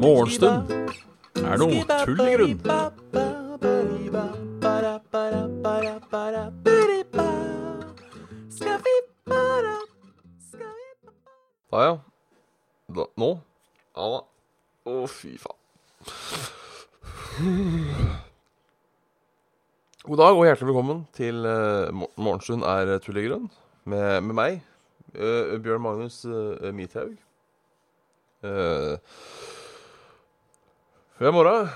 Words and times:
Morgenstund 0.00 0.70
er 1.44 1.58
noe 1.60 1.84
tull 2.04 2.20
i 2.24 2.54
grunn. 2.56 2.89
Dag 20.20 20.36
og 20.36 20.42
hjertelig 20.44 20.68
velkommen 20.68 20.98
til 21.16 21.46
uh, 21.48 21.88
Morgenstund 22.20 22.64
er 22.68 22.98
tull 23.00 23.16
i 23.16 23.22
grunn. 23.24 23.46
Med, 23.88 24.18
med 24.26 24.36
meg, 24.36 24.58
uh, 25.14 25.54
Bjørn 25.64 25.80
Magnus 25.80 26.18
uh, 26.28 26.66
Mithaug. 26.76 27.14
Uh, 28.44 29.00
morgen. 31.24 31.72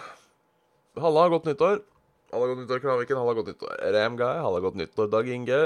Halla, 1.00 1.24
godt 1.32 1.48
nyttår. 1.48 1.80
Halla, 2.34 2.50
godt 2.50 2.60
nyttår, 2.66 2.84
Kraviken. 2.84 3.22
Halla, 3.22 3.36
godt 3.40 3.50
nyttår, 3.54 3.80
Remguy. 3.96 4.28
Halla, 4.44 4.62
godt 4.66 4.78
nyttår, 4.82 5.08
Dag 5.16 5.32
Inge. 5.38 5.64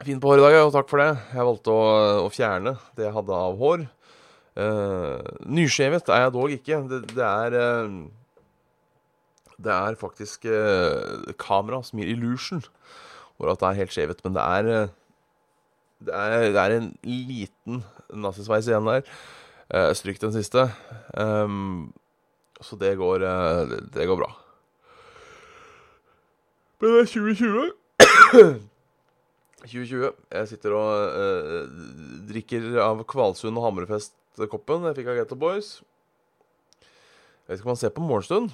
Fint 0.00 0.24
på 0.24 0.32
håret 0.32 0.46
i 0.46 0.48
dag, 0.48 0.58
og 0.64 0.74
takk 0.78 0.88
for 0.94 1.04
det. 1.04 1.12
Jeg 1.34 1.48
valgte 1.52 1.76
å, 1.76 1.86
å 2.24 2.32
fjerne 2.32 2.78
det 2.96 3.10
jeg 3.10 3.18
hadde 3.20 3.46
av 3.50 3.60
hår. 3.60 3.88
Uh, 4.56 5.20
nyskjevet 5.44 6.08
er 6.08 6.24
jeg 6.24 6.38
dog 6.40 6.56
ikke. 6.56 6.84
Det, 6.88 7.04
det 7.12 7.32
er 7.34 7.60
uh, 7.60 8.04
Det 9.62 9.72
er 9.72 9.98
faktisk 10.00 10.46
eh, 10.50 11.32
kamera 11.38 11.82
som 11.86 12.00
gir 12.00 12.10
illusion 12.10 12.64
over 13.38 13.52
at 13.52 13.62
det 13.62 13.68
er 13.68 13.80
helt 13.82 13.94
skjevet. 13.94 14.22
Men 14.24 14.36
det 14.36 14.42
er, 14.42 14.70
det 16.04 16.14
er 16.14 16.52
Det 16.52 16.62
er 16.62 16.76
en 16.78 16.90
liten 17.04 17.84
nazisveis 18.10 18.66
igjen 18.68 18.88
der. 18.90 19.06
Eh, 19.70 19.92
Stryk 19.94 20.20
den 20.20 20.32
siste. 20.34 20.68
Um, 21.16 21.92
så 22.60 22.76
det 22.76 22.96
går 22.96 23.18
det, 23.18 23.80
det 23.94 24.06
går 24.06 24.16
bra. 24.16 24.30
Men 26.80 26.90
det 26.90 27.00
er 27.00 27.06
2020. 27.06 27.72
2020. 29.64 30.10
Jeg 30.34 30.48
sitter 30.50 30.74
og 30.76 30.90
eh, 31.16 31.64
drikker 32.28 32.66
av 32.84 33.04
Kvalsund 33.08 33.56
og 33.56 33.64
Hammerfest-koppen 33.68 34.84
jeg 34.88 34.98
fikk 34.98 35.08
av 35.12 35.18
Getto 35.20 35.38
Boys. 35.38 35.78
Jeg 36.82 37.54
vet 37.54 37.60
ikke 37.60 37.68
om 37.68 37.72
man 37.72 37.80
ser 37.80 37.92
på 37.94 38.04
Morgenstund, 38.04 38.50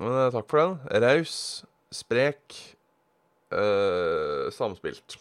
men 0.00 0.10
uh, 0.10 0.30
takk 0.34 0.48
for 0.50 0.60
den. 0.60 1.02
Raus, 1.04 1.36
sprek, 1.94 2.56
uh, 3.54 4.50
samspilt. 4.54 5.18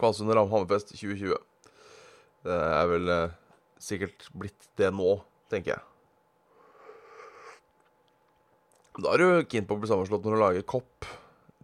Kvalsund 0.00 0.32
og 0.32 0.48
Hammerfest 0.50 0.94
2020. 0.96 1.36
Det 2.46 2.56
er 2.56 2.88
vel 2.88 3.10
sikkert 3.80 4.26
blitt 4.32 4.70
det 4.80 4.88
nå, 4.96 5.18
tenker 5.52 5.74
jeg. 5.74 5.84
Da 9.00 9.12
er 9.12 9.22
du 9.22 9.48
keen 9.48 9.68
på 9.68 9.76
å 9.76 9.80
bli 9.80 9.88
sammenslått 9.90 10.24
når 10.26 10.34
du 10.34 10.40
lager 10.40 10.66
kopp 10.68 11.06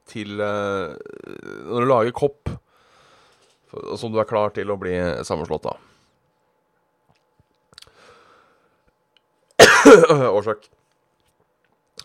til 0.07 0.39
uh, 0.39 0.95
Når 1.67 1.83
du 1.83 1.89
lager 1.91 2.15
kopp 2.15 2.53
for, 3.67 3.97
som 3.99 4.13
du 4.15 4.21
er 4.23 4.29
klar 4.31 4.55
til 4.55 4.71
å 4.71 4.79
bli 4.79 4.95
sammenslått 5.27 5.67
av. 5.73 5.83
Årsak. 10.39 10.69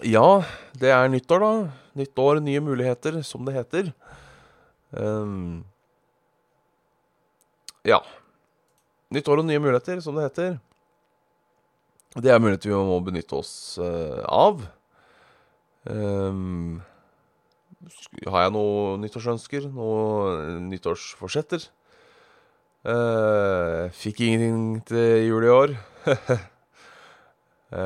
Ja, 0.02 0.42
det 0.82 0.90
er 0.90 1.10
nyttår, 1.14 1.44
da. 1.44 1.50
Nytt 2.00 2.18
år, 2.18 2.40
nye 2.42 2.62
muligheter, 2.64 3.20
som 3.22 3.46
det 3.46 3.54
heter. 3.54 3.92
Um, 4.90 5.62
ja. 7.86 8.00
Nytt 9.14 9.28
år 9.30 9.44
og 9.44 9.46
nye 9.46 9.62
muligheter, 9.62 10.00
som 10.02 10.18
det 10.18 10.24
heter. 10.26 10.56
Det 12.18 12.32
er 12.34 12.42
muligheter 12.42 12.72
vi 12.72 12.80
må 12.88 12.98
benytte 13.06 13.38
oss 13.38 13.52
uh, 13.78 14.24
av. 14.26 14.64
Um, 15.86 16.80
har 18.26 18.48
jeg 18.48 18.54
noen 18.56 19.06
nyttårsønsker? 19.06 19.68
Noen 19.76 20.66
nyttårsforsetter? 20.72 21.68
Uh, 22.82 23.86
fikk 23.94 24.24
ingenting 24.26 24.82
til 24.90 25.28
jul 25.28 25.46
i 25.46 25.54
år. 25.54 25.76
uh, 26.10 26.34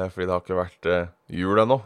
fordi 0.16 0.24
det 0.24 0.32
har 0.32 0.46
ikke 0.46 0.62
vært 0.62 0.90
jul 1.28 1.64
ennå. 1.66 1.82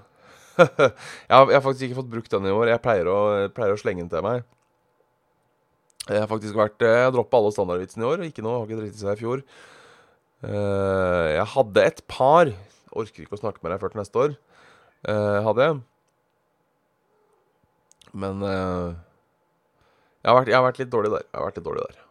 jeg, 1.30 1.34
har, 1.34 1.46
jeg, 1.50 1.56
har 1.56 1.66
faktisk 1.66 1.86
ikke 1.88 2.00
fått 2.02 2.14
brukt 2.14 2.34
den 2.34 2.48
i 2.50 2.54
år. 2.54 2.72
Jeg 2.74 2.84
pleier 2.84 3.10
å, 3.12 3.20
pleier 3.56 3.76
å 3.76 3.80
slenge 3.80 4.04
den 4.04 4.12
til 4.12 4.26
meg. 4.26 4.46
Jeg 6.10 6.24
har 6.24 6.30
faktisk 6.32 6.58
vært 6.58 6.82
Jeg 6.82 7.12
droppa 7.14 7.38
alle 7.38 7.52
standardvitsene 7.54 8.06
i 8.06 8.10
år. 8.10 8.26
Ikke 8.30 8.44
noe, 8.46 8.62
har 8.62 8.68
ikke 8.68 8.82
driti 8.82 9.02
seg 9.02 9.14
i 9.14 9.22
fjor. 9.22 9.44
jeg 10.42 11.46
hadde 11.54 11.86
et 11.86 12.04
par 12.08 12.54
Orker 12.90 13.22
ikke 13.22 13.38
å 13.38 13.42
snakke 13.44 13.62
med 13.62 13.70
deg 13.74 13.82
før 13.84 13.92
til 13.94 14.02
neste 14.02 14.22
år. 14.24 14.36
hadde 15.46 15.68
jeg. 15.68 15.80
Men 18.18 18.42
jeg, 18.42 18.96
har 20.26 20.40
vært, 20.40 20.50
jeg, 20.50 20.58
har 20.58 20.66
vært, 20.66 20.80
litt 20.82 20.94
dårlig 20.94 21.14
der. 21.14 21.28
Jeg 21.28 21.38
har 21.38 21.46
vært 21.46 21.60
litt 21.60 21.68
dårlig 21.68 21.86
der. 21.86 22.06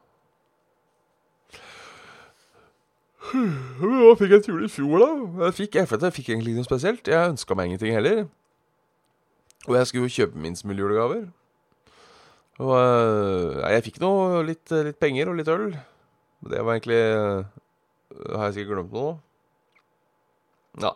Hva 3.28 4.14
fikk 4.16 4.32
jeg 4.32 4.44
til 4.44 4.54
jul 4.54 4.64
i 4.64 4.70
fjor, 4.72 5.02
da? 5.02 5.08
Jeg 5.44 5.56
fikk, 5.58 5.76
jeg 5.76 5.88
fikk 6.16 6.30
egentlig 6.30 6.54
ikke 6.54 6.62
noe 6.62 6.68
spesielt. 6.70 7.10
Jeg 7.10 7.34
ønska 7.34 7.56
meg 7.58 7.68
ingenting 7.68 7.96
heller. 7.96 8.22
Og 9.66 9.76
jeg 9.76 9.86
skulle 9.86 10.08
jo 10.08 10.14
kjøpe 10.14 10.38
minst 10.38 10.64
mulig 10.64 10.84
julegaver. 10.84 11.24
Og 12.58 12.74
uh, 12.74 13.58
jeg 13.70 13.84
fikk 13.86 14.00
noe 14.02 14.42
litt, 14.46 14.70
litt, 14.70 14.98
penger 14.98 15.30
og 15.30 15.38
litt 15.38 15.50
øl. 15.52 15.72
Det 16.48 16.62
var 16.64 16.76
egentlig 16.76 16.98
uh, 17.18 17.42
Har 18.34 18.48
jeg 18.48 18.60
sikkert 18.60 18.76
glemt 18.76 18.94
noe? 18.94 19.16
Nei. 20.78 20.94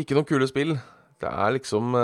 Ikke 0.00 0.16
noen 0.16 0.28
kule 0.28 0.48
spill. 0.48 0.74
Det 1.20 1.30
er 1.30 1.54
liksom 1.54 1.94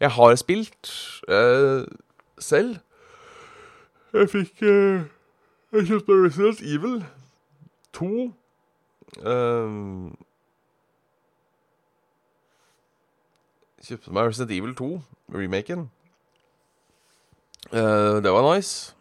jeg 0.00 0.10
har 0.12 0.34
spilt 0.36 0.90
selv. 2.38 2.76
Jeg 4.12 4.28
fikk 4.28 4.60
Jeg 4.62 5.86
kjøpte 5.88 6.12
Resident 6.12 6.60
Evil 6.60 7.04
2. 7.96 8.34
Uh, 9.26 10.12
kjøpte 13.86 14.12
meg 14.14 14.30
Resident 14.30 14.52
Evil 14.56 14.74
2, 14.76 14.90
remaken. 15.34 15.86
Uh, 17.72 18.18
det 18.22 18.32
var 18.32 18.46
nice. 18.46 18.94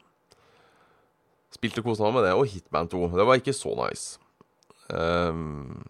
Spilte 1.54 1.82
og 1.82 1.90
kosa 1.90 2.06
meg 2.08 2.18
med 2.18 2.28
det. 2.28 2.34
Og 2.38 2.46
Hitman 2.50 2.90
2. 2.92 3.02
Det 3.18 3.26
var 3.28 3.40
ikke 3.40 3.54
så 3.54 3.74
nice. 3.80 4.20
Um, 4.90 5.82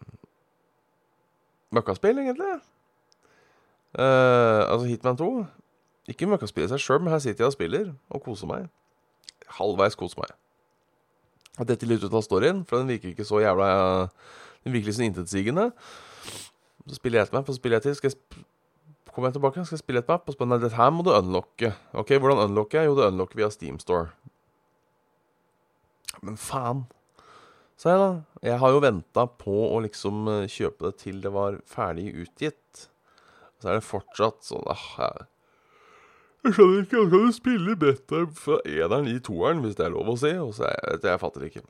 Møkkaspill, 1.76 2.20
egentlig. 2.20 2.54
Uh, 3.96 4.64
altså 4.72 4.86
Hitman 4.88 5.18
2 5.18 5.46
Ikke 6.12 6.28
møkkaspill 6.28 6.66
i 6.66 6.68
seg 6.68 6.82
sjøl, 6.84 7.00
men 7.00 7.14
her 7.14 7.22
sitter 7.24 7.46
jeg 7.46 7.52
og 7.52 7.56
spiller 7.56 7.94
og 8.12 8.24
koser 8.24 8.50
meg. 8.50 8.68
Halvveis 9.58 9.96
koser 10.00 10.20
meg. 10.22 10.36
At 11.60 11.70
dette 11.72 11.88
litt 11.88 12.04
ut 12.04 12.14
av 12.14 12.24
storyen, 12.24 12.66
for 12.68 12.82
den 12.82 12.92
virker 12.92 13.14
ikke 13.14 13.28
så 13.28 13.40
jævla 13.40 13.70
Den 14.66 14.76
virker 14.76 14.92
litt 14.92 14.98
sånn 15.00 15.08
intetsigende. 15.08 15.70
Så 16.86 17.00
spiller 17.00 17.20
jeg 17.20 17.28
etter 17.28 17.40
meg, 17.40 17.48
så 17.48 17.58
spiller 17.58 17.80
jeg 17.80 17.88
til. 17.88 17.96
Skal 17.98 18.14
jeg 18.14 18.46
Kommer 19.16 19.30
jeg 19.32 19.38
tilbake, 19.38 19.64
skal 19.64 19.78
jeg 19.78 19.80
spille 19.80 20.02
et 20.04 20.10
map, 20.12 20.28
og 20.28 20.36
så 20.36 20.46
dette 20.60 20.76
her 20.76 20.90
må 20.92 21.04
du 21.08 21.14
unlocke. 21.16 21.70
Ok, 21.96 22.10
hvordan 22.20 22.50
unlocker 22.50 22.82
jeg? 22.82 22.90
Jo, 22.90 22.96
du 22.98 23.06
unlocker 23.06 23.40
via 23.40 23.48
Steam 23.54 23.78
Store. 23.80 24.10
Men 26.20 26.36
faen, 26.36 26.82
sa 27.80 27.94
jeg 27.94 28.02
da. 28.02 28.10
Jeg 28.44 28.60
har 28.60 28.74
jo 28.76 28.82
venta 28.84 29.24
på 29.40 29.54
å 29.70 29.78
liksom 29.86 30.28
eh, 30.34 30.50
kjøpe 30.52 30.90
det 30.90 31.00
til 31.06 31.22
det 31.24 31.32
var 31.32 31.62
ferdig 31.70 32.10
utgitt. 32.26 32.90
Så 33.64 33.72
er 33.72 33.80
det 33.80 33.88
fortsatt 33.88 34.44
sånn 34.44 34.68
ah, 34.68 35.24
jeg, 36.44 36.52
skjønner 36.58 36.84
ikke 36.84 37.00
hvordan 37.00 37.14
kan 37.14 37.24
du 37.24 37.38
spille 37.38 37.76
beta 37.82 38.20
fra 38.38 38.60
eneren 38.68 39.08
i 39.10 39.16
toeren, 39.24 39.64
hvis 39.64 39.80
det 39.80 39.88
er 39.88 39.96
lov 39.96 40.12
å 40.12 40.18
si. 40.20 40.34
Og 40.44 40.52
så 40.58 40.68
jeg, 40.68 41.00
jeg 41.08 41.22
fatter 41.24 41.48
ikke. 41.48 41.64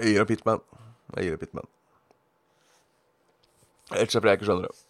Jeg 0.00 0.10
gir 0.10 0.26
opp 0.26 0.34
Hitman. 0.34 0.66
Jeg 1.14 1.28
gir 1.28 1.38
opp 1.38 1.46
Hitman. 1.46 1.70
Ellers 3.94 4.18
fordi 4.18 4.34
jeg 4.34 4.42
ikke 4.42 4.50
skjønner 4.50 4.68
det. 4.68 4.83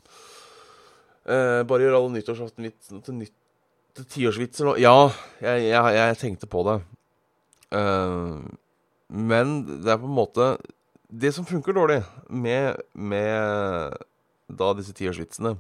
Eh, 1.25 1.63
bare 1.65 1.87
gjør 1.87 1.97
alle 1.97 2.13
nyttårsaftenvitsene 2.19 3.01
til, 3.05 3.17
nytt, 3.23 3.35
til 3.97 4.07
tiårsvitser 4.13 4.69
nå. 4.69 4.75
Ja, 4.83 5.09
jeg, 5.41 5.71
jeg, 5.71 5.95
jeg, 5.97 6.19
tenkte 6.21 6.49
på 6.51 6.65
det. 6.69 6.79
Uh, 7.75 8.45
men 9.09 9.55
det 9.83 9.91
er 9.91 9.99
på 9.99 10.07
en 10.07 10.15
måte 10.15 10.45
Det 11.09 11.33
som 11.35 11.47
funker 11.49 11.75
dårlig 11.75 11.97
med, 12.29 12.77
med 12.95 13.97
da 14.47 14.69
disse 14.79 14.95
tiårsvitsene, 14.95 15.55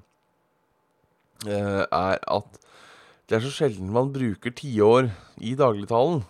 uh, 1.48 1.82
er 1.88 2.20
at 2.20 2.60
det 3.24 3.38
er 3.38 3.42
så 3.46 3.54
sjelden 3.54 3.88
man 3.90 4.12
bruker 4.12 4.52
tiår 4.52 5.08
i 5.40 5.54
dagligtalen. 5.56 6.20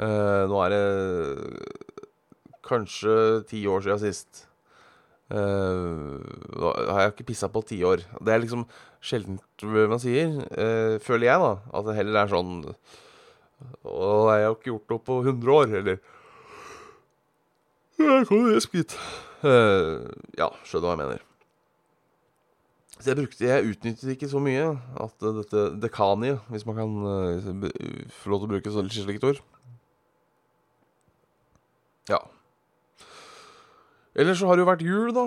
Nå 0.00 0.60
er 0.64 0.70
det 0.70 0.84
kanskje 2.64 3.16
ti 3.50 3.64
år 3.68 3.82
siden 3.84 4.00
sist. 4.04 4.44
Uh, 5.30 6.18
har 6.90 7.04
jeg 7.04 7.12
ikke 7.12 7.28
pissa 7.28 7.46
på 7.52 7.62
ti 7.62 7.78
år. 7.86 8.02
Det 8.18 8.32
er 8.34 8.42
liksom 8.42 8.64
sjeldent 8.98 9.62
man 9.62 10.02
sier, 10.02 10.32
uh, 10.50 10.96
føler 11.04 11.28
jeg, 11.28 11.42
da. 11.44 11.52
At 11.70 11.86
det 11.86 11.96
heller 12.00 12.18
er 12.24 12.32
sånn 12.32 12.56
Og 13.86 14.30
jeg 14.34 14.46
har 14.48 14.56
ikke 14.56 14.72
gjort 14.72 14.90
noe 14.90 15.04
på 15.06 15.18
100 15.22 15.52
år, 15.54 15.74
eller 15.80 16.00
Jeg 18.00 18.26
kan 18.26 18.46
jo 18.50 18.62
skritt. 18.64 18.96
Uh, 19.44 20.10
ja, 20.36 20.50
skjønner 20.66 20.88
hva 20.88 20.96
jeg 20.96 21.02
mener. 21.04 21.26
Så 23.00 23.12
jeg 23.12 23.16
brukte 23.22 23.46
Jeg 23.46 23.70
utnyttet 23.70 24.10
ikke 24.12 24.28
så 24.28 24.42
mye 24.42 24.66
at 25.00 25.28
dette 25.38 25.62
dekaniet, 25.80 26.42
hvis 26.52 26.66
man 26.68 26.76
kan 26.82 26.98
uh, 27.06 27.70
få 28.18 28.34
lov 28.34 28.42
til 28.42 28.50
å 28.50 28.52
bruke 28.56 28.74
sånn 28.74 28.90
slikt 28.92 29.30
ord 29.30 29.40
Ja. 32.10 32.18
Ellers 34.20 34.40
så 34.40 34.50
har 34.50 34.58
det 34.58 34.64
jo 34.64 34.68
vært 34.68 34.84
jul, 34.84 35.10
da. 35.16 35.26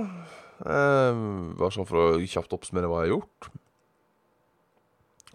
Eh, 0.64 1.22
bare 1.58 1.74
sånn 1.74 1.88
for 1.90 2.00
å 2.00 2.08
kjapt 2.22 2.54
oppsummere 2.54 2.90
hva 2.92 3.02
jeg 3.02 3.10
har 3.10 3.16
gjort. 3.16 3.48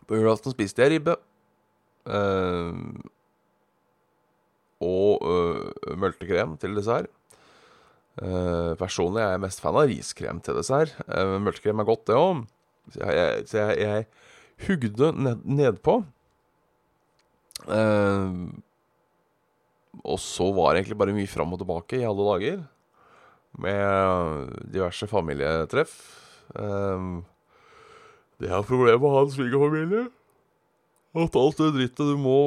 På 0.09 0.17
julaften 0.17 0.55
spiste 0.55 0.85
jeg 0.85 0.95
ribbe. 0.95 1.17
Eh, 2.09 2.79
og 4.87 5.27
øh, 5.27 5.97
multekrem 5.99 6.55
til 6.63 6.79
dessert. 6.79 7.11
Eh, 8.23 8.73
personlig 8.79 9.25
er 9.25 9.35
jeg 9.35 9.43
mest 9.43 9.63
fan 9.63 9.77
av 9.79 9.91
riskrem 9.91 10.39
til 10.45 10.61
dessert. 10.61 10.95
Eh, 11.11 11.35
multekrem 11.43 11.83
er 11.83 11.91
godt, 11.91 12.07
det 12.07 12.17
òg. 12.19 12.47
Så 12.95 13.11
jeg, 13.19 13.43
så 13.51 13.61
jeg, 13.67 13.83
jeg 13.83 14.69
hugde 14.69 15.13
ned, 15.19 15.45
nedpå. 15.59 15.99
Eh, 17.67 18.33
og 19.99 20.19
så 20.23 20.53
var 20.55 20.73
det 20.73 20.85
egentlig 20.85 21.03
bare 21.03 21.19
mye 21.19 21.31
fram 21.31 21.53
og 21.59 21.61
tilbake 21.61 21.99
i 21.99 22.07
alle 22.07 22.33
dager 22.33 22.67
med 23.57 24.53
diverse 24.73 25.09
familietreff. 25.11 25.95
Um, 26.55 27.25
det 28.39 28.51
er 28.51 28.67
problemet 28.67 29.01
med 29.01 29.09
å 29.09 29.15
ha 29.17 29.25
en 29.27 29.35
svigerfamilie. 29.35 30.07
At 31.19 31.39
alt 31.41 31.63
det 31.63 31.73
drittet 31.75 32.13
du 32.13 32.19
må 32.21 32.39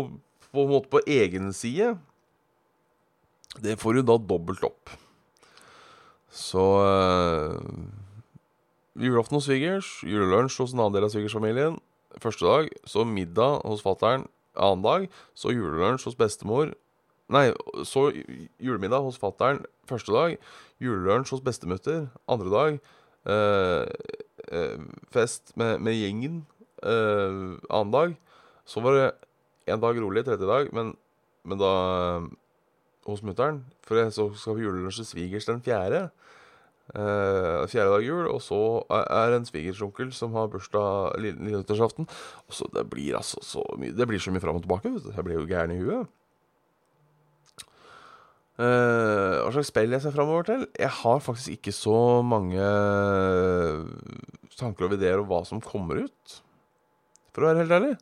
på 0.52 0.66
en 0.66 0.72
måte 0.72 0.92
på 0.92 1.02
egen 1.10 1.52
side, 1.56 1.96
det 3.64 3.80
får 3.82 4.00
du 4.00 4.06
da 4.08 4.20
dobbelt 4.20 4.64
opp. 4.68 4.94
Så 6.32 6.64
uh, 6.86 7.58
Julaften 9.00 9.38
hos 9.38 9.48
svigers, 9.48 9.88
julelunsj 10.04 10.60
hos 10.60 10.74
en 10.76 10.82
annen 10.84 10.98
del 10.98 11.06
av 11.08 11.14
svigersfamilien. 11.14 11.78
Første 12.20 12.44
dag, 12.44 12.72
så 12.84 13.06
middag 13.08 13.62
hos 13.64 13.84
fatter'n 13.86 14.26
annen 14.60 14.84
dag, 14.84 15.06
så 15.32 15.54
julelunsj 15.56 16.10
hos 16.10 16.18
bestemor 16.20 16.74
Nei, 17.32 17.54
så 17.88 18.10
julemiddag 18.60 19.06
hos 19.06 19.20
fatter'n 19.20 19.62
første 19.88 20.12
dag. 20.12 20.34
Julelunsj 20.84 21.32
hos 21.32 21.44
bestemutter 21.46 22.10
andre 22.28 22.52
dag. 22.52 22.80
Eh, 23.32 23.86
eh, 24.52 24.84
fest 25.16 25.54
med, 25.56 25.80
med 25.80 25.96
gjengen 25.96 26.42
eh, 26.84 27.56
annen 27.72 27.94
dag. 27.94 28.18
Så 28.68 28.84
var 28.84 28.98
det 28.98 29.08
en 29.72 29.80
dag 29.80 30.02
rolig 30.04 30.26
tredje 30.28 30.50
dag, 30.50 30.74
men, 30.76 30.92
men 31.48 31.62
da 31.62 31.72
eh, 32.18 32.28
hos 33.08 33.24
mutter'n. 33.24 33.64
For 33.88 34.12
så 34.12 34.28
skal 34.36 34.60
vi 34.60 34.68
julelunsj 34.68 35.00
til 35.00 35.12
svigers 35.14 35.48
den 35.48 35.64
fjerde. 35.64 36.10
Uh, 36.92 37.64
fjerde 37.72 37.94
dag 37.94 38.04
jul, 38.04 38.26
og 38.28 38.42
så 38.44 38.58
er 38.92 39.30
det 39.32 39.38
en 39.38 39.46
svigersonkel 39.48 40.10
som 40.12 40.34
har 40.36 40.50
bursdag 40.52 41.22
lille 41.24 41.40
nyttårsaften. 41.40 42.10
Og 42.50 42.58
så 42.58 42.68
det 42.76 42.90
blir 42.92 43.16
altså 43.16 43.40
så 43.46 43.64
mye 43.80 43.96
Det 43.96 44.08
blir 44.10 44.20
så 44.20 44.34
mye 44.34 44.44
fram 44.44 44.60
og 44.60 44.66
tilbake. 44.66 44.92
Jeg 45.16 45.24
blir 45.24 45.40
jo 45.40 45.48
gæren 45.48 45.72
i 45.72 45.80
huet. 45.80 46.12
Uh, 48.60 49.42
hva 49.42 49.52
slags 49.56 49.72
spill 49.72 49.94
jeg 49.96 50.04
ser 50.04 50.14
framover 50.14 50.46
til? 50.50 50.66
Jeg 50.78 50.92
har 51.02 51.22
faktisk 51.24 51.56
ikke 51.56 51.74
så 51.74 52.22
mange 52.26 52.62
tanker 54.60 54.88
og 54.88 54.98
ideer 54.98 55.22
om 55.22 55.30
hva 55.30 55.42
som 55.48 55.64
kommer 55.64 56.04
ut. 56.06 56.42
For 57.32 57.44
å 57.44 57.52
være 57.52 57.64
helt 57.64 57.78
ærlig. 57.78 57.94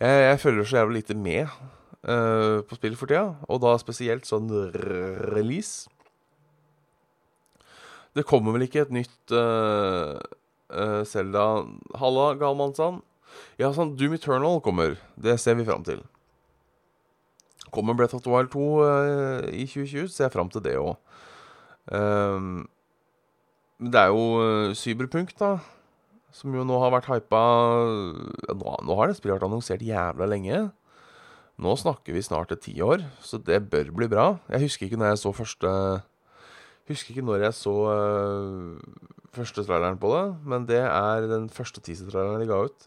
Jeg, 0.00 0.24
jeg 0.26 0.40
følger 0.42 0.66
så 0.66 0.80
jævlig 0.80 1.02
lite 1.02 1.16
med 1.16 1.46
uh, 1.46 2.60
på 2.66 2.78
spill 2.80 2.98
for 2.98 3.10
tida. 3.10 3.38
Og 3.48 3.62
da 3.62 3.76
spesielt 3.80 4.28
sånn 4.28 4.50
release. 5.30 5.88
Det 8.16 8.26
kommer 8.26 8.56
vel 8.56 8.66
ikke 8.66 8.84
et 8.84 8.94
nytt 8.94 9.34
uh, 9.36 10.18
uh, 10.74 11.02
Zelda 11.06 11.46
Halla, 12.00 12.32
Galmansan. 12.40 13.04
Ja, 13.60 13.70
sånn 13.76 13.94
Doom 13.98 14.16
Eternal 14.16 14.58
kommer. 14.64 14.98
Det 15.14 15.38
ser 15.38 15.56
vi 15.60 15.68
fram 15.68 15.86
til. 15.86 16.02
Kommer 17.72 17.96
Breath 17.96 18.16
of 18.16 18.24
the 18.24 18.32
Wild 18.32 18.50
2 18.52 18.60
uh, 18.60 19.48
i 19.50 19.66
2020, 19.66 20.08
ser 20.10 20.26
jeg 20.26 20.34
fram 20.34 20.50
til 20.52 20.64
det 20.64 20.76
òg. 20.80 20.96
Um, 21.90 22.68
det 23.80 24.00
er 24.00 24.10
jo 24.12 24.24
uh, 24.40 24.74
Cyberpunk, 24.76 25.32
da. 25.40 25.56
Som 26.34 26.54
jo 26.54 26.62
nå 26.66 26.76
har 26.78 26.92
vært 26.94 27.08
hypa 27.10 27.40
nå, 28.54 28.74
nå, 28.86 28.94
har 28.98 29.10
det 29.10 29.16
spillet 29.18 29.38
vært 29.38 29.48
annonsert 29.48 29.82
jævla 29.82 30.28
lenge. 30.30 30.60
Nå 31.60 31.74
snakker 31.76 32.14
vi 32.14 32.22
snart 32.24 32.52
et 32.54 32.62
tiår, 32.64 33.02
så 33.24 33.40
det 33.42 33.64
bør 33.72 33.90
bli 33.96 34.08
bra. 34.08 34.28
Jeg 34.52 34.68
husker 34.68 34.86
ikke 34.86 35.00
når 35.00 35.14
jeg 35.14 35.24
så 35.24 35.34
første 35.36 35.72
Husker 36.90 37.12
ikke 37.14 37.22
når 37.22 37.44
jeg 37.44 37.54
så 37.54 37.72
uh, 37.86 38.78
første 39.30 39.62
traileren 39.62 39.98
på 40.00 40.08
det, 40.10 40.24
men 40.42 40.64
det 40.66 40.80
er 40.82 41.28
den 41.30 41.44
første 41.52 41.78
teaser-traileren 41.86 42.42
de 42.42 42.48
ga 42.50 42.64
ut. 42.66 42.86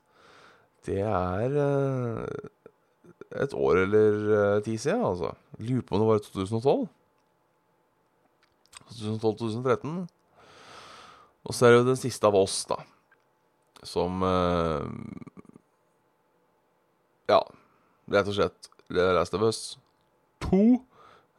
Det 0.84 0.98
er 1.08 1.56
uh, 1.56 2.26
et 3.42 3.54
år 3.58 3.84
eller 3.86 4.18
uh, 4.30 4.64
ti 4.66 4.76
siden, 4.78 5.04
altså. 5.06 5.34
Lurer 5.60 5.86
på 5.86 5.96
om 5.96 6.04
det 6.04 6.10
var 6.10 6.22
2012. 6.26 6.88
2012-2013. 8.94 9.96
Og 11.44 11.56
så 11.56 11.66
er 11.66 11.74
det 11.74 11.80
jo 11.82 11.90
den 11.90 12.00
siste 12.00 12.30
av 12.30 12.38
oss, 12.40 12.62
da. 12.70 12.80
Som 13.84 14.24
uh, 14.24 14.86
Ja, 17.32 17.42
rett 18.14 18.30
og 18.30 18.38
slett 18.38 18.70
Last 18.94 19.36
of 19.36 19.44
Us 19.48 19.62
2. 20.46 20.64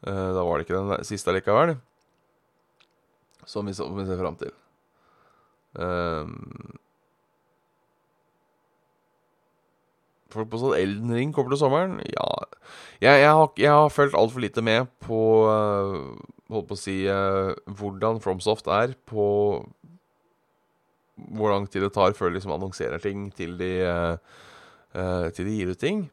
Uh, 0.05 0.31
da 0.37 0.43
var 0.43 0.59
det 0.59 0.67
ikke 0.67 0.81
den 0.81 1.09
siste 1.09 1.33
likevel. 1.33 1.77
Som 3.49 3.69
vi, 3.69 3.77
som 3.77 3.93
vi 3.97 4.07
ser 4.09 4.21
fram 4.21 4.37
til. 4.41 4.53
Um, 5.75 6.79
folk 10.35 10.51
på 10.53 10.61
sånn 10.61 10.77
Elden 10.77 11.13
Ring 11.15 11.33
kommer 11.35 11.55
til 11.55 11.61
sommeren? 11.63 11.99
Ja. 12.11 12.29
Jeg, 13.03 13.21
jeg, 13.23 13.31
har, 13.31 13.51
jeg 13.61 13.73
har 13.73 13.93
følt 13.93 14.17
altfor 14.19 14.45
lite 14.45 14.65
med 14.65 14.91
på 15.05 15.21
uh, 15.49 16.15
Holdt 16.53 16.69
på 16.69 16.77
å 16.77 16.79
si 16.79 16.97
uh, 17.09 17.55
hvordan 17.79 18.21
FromSoft 18.23 18.69
er 18.73 18.95
på 19.09 19.27
hvor 21.15 21.53
lang 21.53 21.69
tid 21.71 21.85
det 21.87 21.93
tar 21.95 22.13
før 22.19 22.29
de 22.29 22.37
liksom 22.37 22.53
annonserer 22.57 22.99
ting 22.99 23.29
til 23.39 23.55
de, 23.57 23.71
uh, 23.87 25.29
til 25.31 25.47
de 25.47 25.55
gir 25.55 25.71
ut 25.71 25.79
ting. 25.81 26.05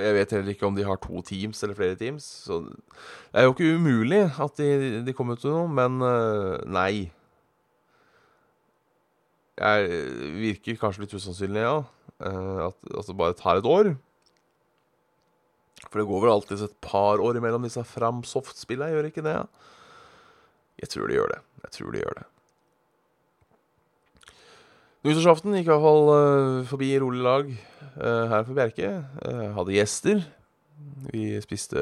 jeg 0.00 0.14
vet 0.16 0.32
heller 0.32 0.54
ikke 0.54 0.66
om 0.66 0.74
de 0.74 0.86
har 0.88 0.98
to 1.04 1.20
teams 1.22 1.60
eller 1.62 1.76
flere 1.76 1.98
teams. 2.00 2.24
Så 2.48 2.62
det 2.64 3.42
er 3.42 3.44
jo 3.44 3.52
ikke 3.52 3.76
umulig 3.76 4.22
at 4.40 4.56
de, 4.56 5.04
de 5.04 5.14
kommer 5.14 5.36
til 5.38 5.52
noe, 5.52 5.68
men 5.68 6.00
nei. 6.72 7.12
Jeg 9.60 9.88
virker 10.40 10.78
kanskje 10.80 11.04
litt 11.04 11.16
usannsynlig, 11.16 11.64
ja. 11.66 11.80
Uh, 12.20 12.70
at, 12.70 13.06
det 13.08 13.16
bare 13.16 13.36
tar 13.36 13.60
et 13.60 13.68
år. 13.68 13.92
For 15.86 16.00
det 16.00 16.08
går 16.08 16.24
vel 16.24 16.32
alltid 16.32 16.64
et 16.64 16.76
par 16.84 17.20
år 17.20 17.36
imellom 17.40 17.64
disse 17.66 17.84
Framsoft-spillene, 17.92 18.92
gjør 18.94 19.10
ikke 19.10 19.24
det? 19.26 19.36
Ja? 19.36 19.46
Jeg 20.80 20.92
tror 20.94 21.08
de 21.10 21.18
gjør 21.18 21.32
det. 21.34 21.40
Jeg 21.66 21.74
tror 21.76 21.92
de 21.92 22.02
gjør 22.02 22.18
det. 22.20 22.26
Nyttårsaften 25.04 25.56
gikk 25.56 25.68
i 25.68 25.72
hvert 25.72 25.84
fall 25.84 26.10
uh, 26.12 26.68
forbi 26.68 26.92
rolig 27.00 27.24
lag 27.24 27.52
her 28.00 28.44
for 28.46 28.54
Bjerke. 28.54 28.88
hadde 29.56 29.74
gjester. 29.74 30.20
Vi 31.10 31.24
spiste 31.42 31.80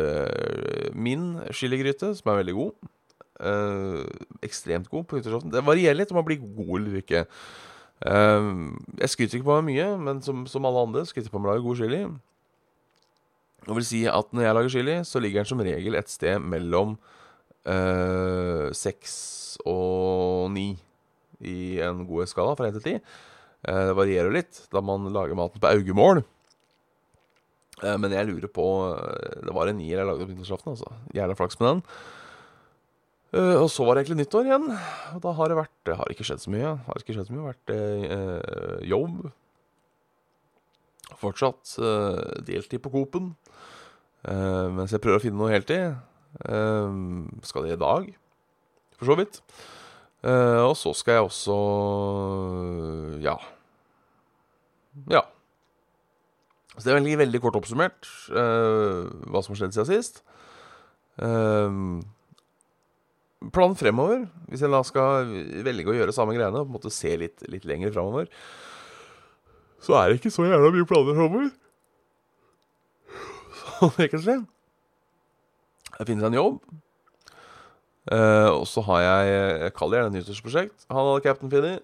min 0.97 1.37
chiligryte, 1.55 2.15
som 2.17 2.33
er 2.33 2.41
veldig 2.41 2.55
god. 2.57 2.89
Ekstremt 3.39 4.89
god 4.91 5.07
på 5.07 5.19
nyttårsaften. 5.19 5.53
Det 5.55 5.63
varierer 5.63 5.95
litt 5.95 6.11
om 6.11 6.19
man 6.19 6.27
blir 6.27 6.41
god 6.43 6.75
eller 6.81 7.01
ikke. 7.03 7.25
Uh, 7.99 8.79
jeg 9.01 9.11
skryter 9.11 9.39
ikke 9.39 9.49
på 9.49 9.59
meg 9.59 9.73
mye, 9.73 9.87
men 9.99 10.23
som, 10.23 10.45
som 10.47 10.67
alle 10.69 10.85
andre 10.87 11.07
skryter 11.09 11.33
på 11.33 11.41
meg 11.43 11.51
å 11.51 11.55
lage 11.57 11.67
god 11.67 11.81
chili. 11.81 12.03
Det 13.67 13.77
vil 13.77 13.87
si 13.87 14.05
at 14.09 14.31
når 14.33 14.47
jeg 14.47 14.57
lager 14.57 14.75
chili, 14.75 14.99
så 15.05 15.23
ligger 15.23 15.43
den 15.43 15.51
som 15.51 15.63
regel 15.67 15.99
et 15.99 16.13
sted 16.13 16.39
mellom 16.41 16.95
uh, 17.69 18.71
og 19.67 20.53
ni 20.55 20.69
i 21.43 21.79
en 21.83 22.05
god 22.07 22.31
skala 22.31 22.55
fra 22.59 22.71
én 22.71 22.79
til 22.79 22.87
ti. 22.87 22.95
Uh, 23.67 23.91
det 23.91 23.99
varierer 23.99 24.35
litt 24.35 24.63
da 24.73 24.83
man 24.85 25.11
lager 25.15 25.39
maten 25.39 25.61
på 25.61 25.73
augemål. 25.73 26.23
Uh, 27.83 27.97
men 27.99 28.15
jeg 28.15 28.27
lurer 28.31 28.51
på 28.51 28.65
Det 29.43 29.53
var 29.55 29.71
en 29.71 29.77
nier 29.79 30.01
jeg 30.01 30.07
lagde 30.07 30.25
på 30.25 30.33
nyttårsaften, 30.33 30.79
altså. 30.79 30.95
Jævla 31.19 31.37
flaks 31.39 31.59
med 31.59 31.69
den. 31.69 31.85
Uh, 33.29 33.61
og 33.61 33.67
så 33.69 33.85
var 33.85 33.97
det 33.97 34.07
egentlig 34.07 34.25
nyttår 34.25 34.47
igjen. 34.49 34.71
Og 35.15 35.21
da 35.25 35.35
har 35.37 35.51
det 35.51 35.59
vært 35.59 35.75
Det 35.85 35.97
har 35.99 36.13
ikke 36.13 36.25
skjedd 36.25 36.41
så 36.45 36.53
mye. 36.53 36.71
Det 36.73 36.87
har 36.89 37.03
ikke 37.03 37.17
skjedd 37.17 37.29
så 37.29 37.35
mye. 37.37 37.51
Vært 37.51 37.73
uh, 37.75 38.79
jobb. 38.89 39.27
Fortsatt 41.21 41.75
uh, 41.83 42.39
deltid 42.47 42.81
på 42.85 42.93
Coop-en. 42.95 43.35
mens 44.77 44.93
jeg 44.93 45.01
prøver 45.01 45.21
å 45.21 45.23
finne 45.23 45.39
noe 45.39 45.53
heltid. 45.53 45.99
Skal 47.47 47.65
det 47.65 47.77
i 47.77 47.81
dag, 47.81 48.09
for 48.99 49.09
så 49.09 49.15
vidt. 49.17 49.39
Og 50.29 50.75
så 50.77 50.93
skal 50.99 51.15
jeg 51.15 51.29
også 51.29 51.57
Ja. 53.23 53.37
Ja. 55.09 55.23
Så 56.75 56.85
det 56.85 56.93
er 56.93 56.99
veldig, 56.99 57.17
veldig 57.23 57.41
kort 57.43 57.57
oppsummert 57.59 58.11
hva 58.29 59.41
som 59.43 59.55
har 59.55 59.63
skjedd 59.63 59.79
siden 59.79 59.89
sist. 59.89 60.21
Uh, 61.19 62.03
planen 63.55 63.77
fremover, 63.79 64.27
hvis 64.51 64.65
jeg 64.65 64.73
da 64.73 64.81
skal 64.87 65.31
velge 65.67 65.93
å 65.93 65.97
gjøre 65.97 66.15
samme 66.15 66.35
greiene, 66.35 66.61
og 66.61 66.67
på 66.67 66.73
en 66.73 66.79
måte 66.79 66.95
se 66.95 67.15
litt, 67.21 67.45
litt 67.51 67.67
lenger 67.69 67.95
fremover, 67.95 68.31
så 69.83 69.95
er 70.01 70.11
det 70.11 70.19
ikke 70.19 70.35
så 70.35 70.47
jævla 70.49 70.73
mye 70.75 70.89
planer 70.91 71.19
fremover. 71.19 71.51
Sånn 73.79 74.01
egentlig. 74.03 74.39
finner 75.99 76.09
finnes 76.09 76.27
en 76.27 76.39
jobb. 76.39 76.59
Uh, 78.09 78.49
og 78.55 78.65
så 78.65 78.81
har 78.87 79.03
jeg 79.05 79.33
Jeg 79.35 79.73
kaller 79.77 80.01
det 80.01 80.07
et 80.07 80.15
nyttårsprosjekt. 80.17 80.87
Han 80.89 80.99
hadde 80.99 81.25
Captain 81.27 81.51
Finny. 81.53 81.77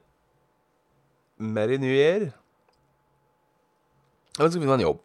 Merry 1.38 1.76
New 1.76 1.92
Year. 1.92 2.30
Jeg 4.38 4.50
skal 4.50 4.60
finne 4.60 4.78
en 4.78 4.86
jobb. 4.86 5.02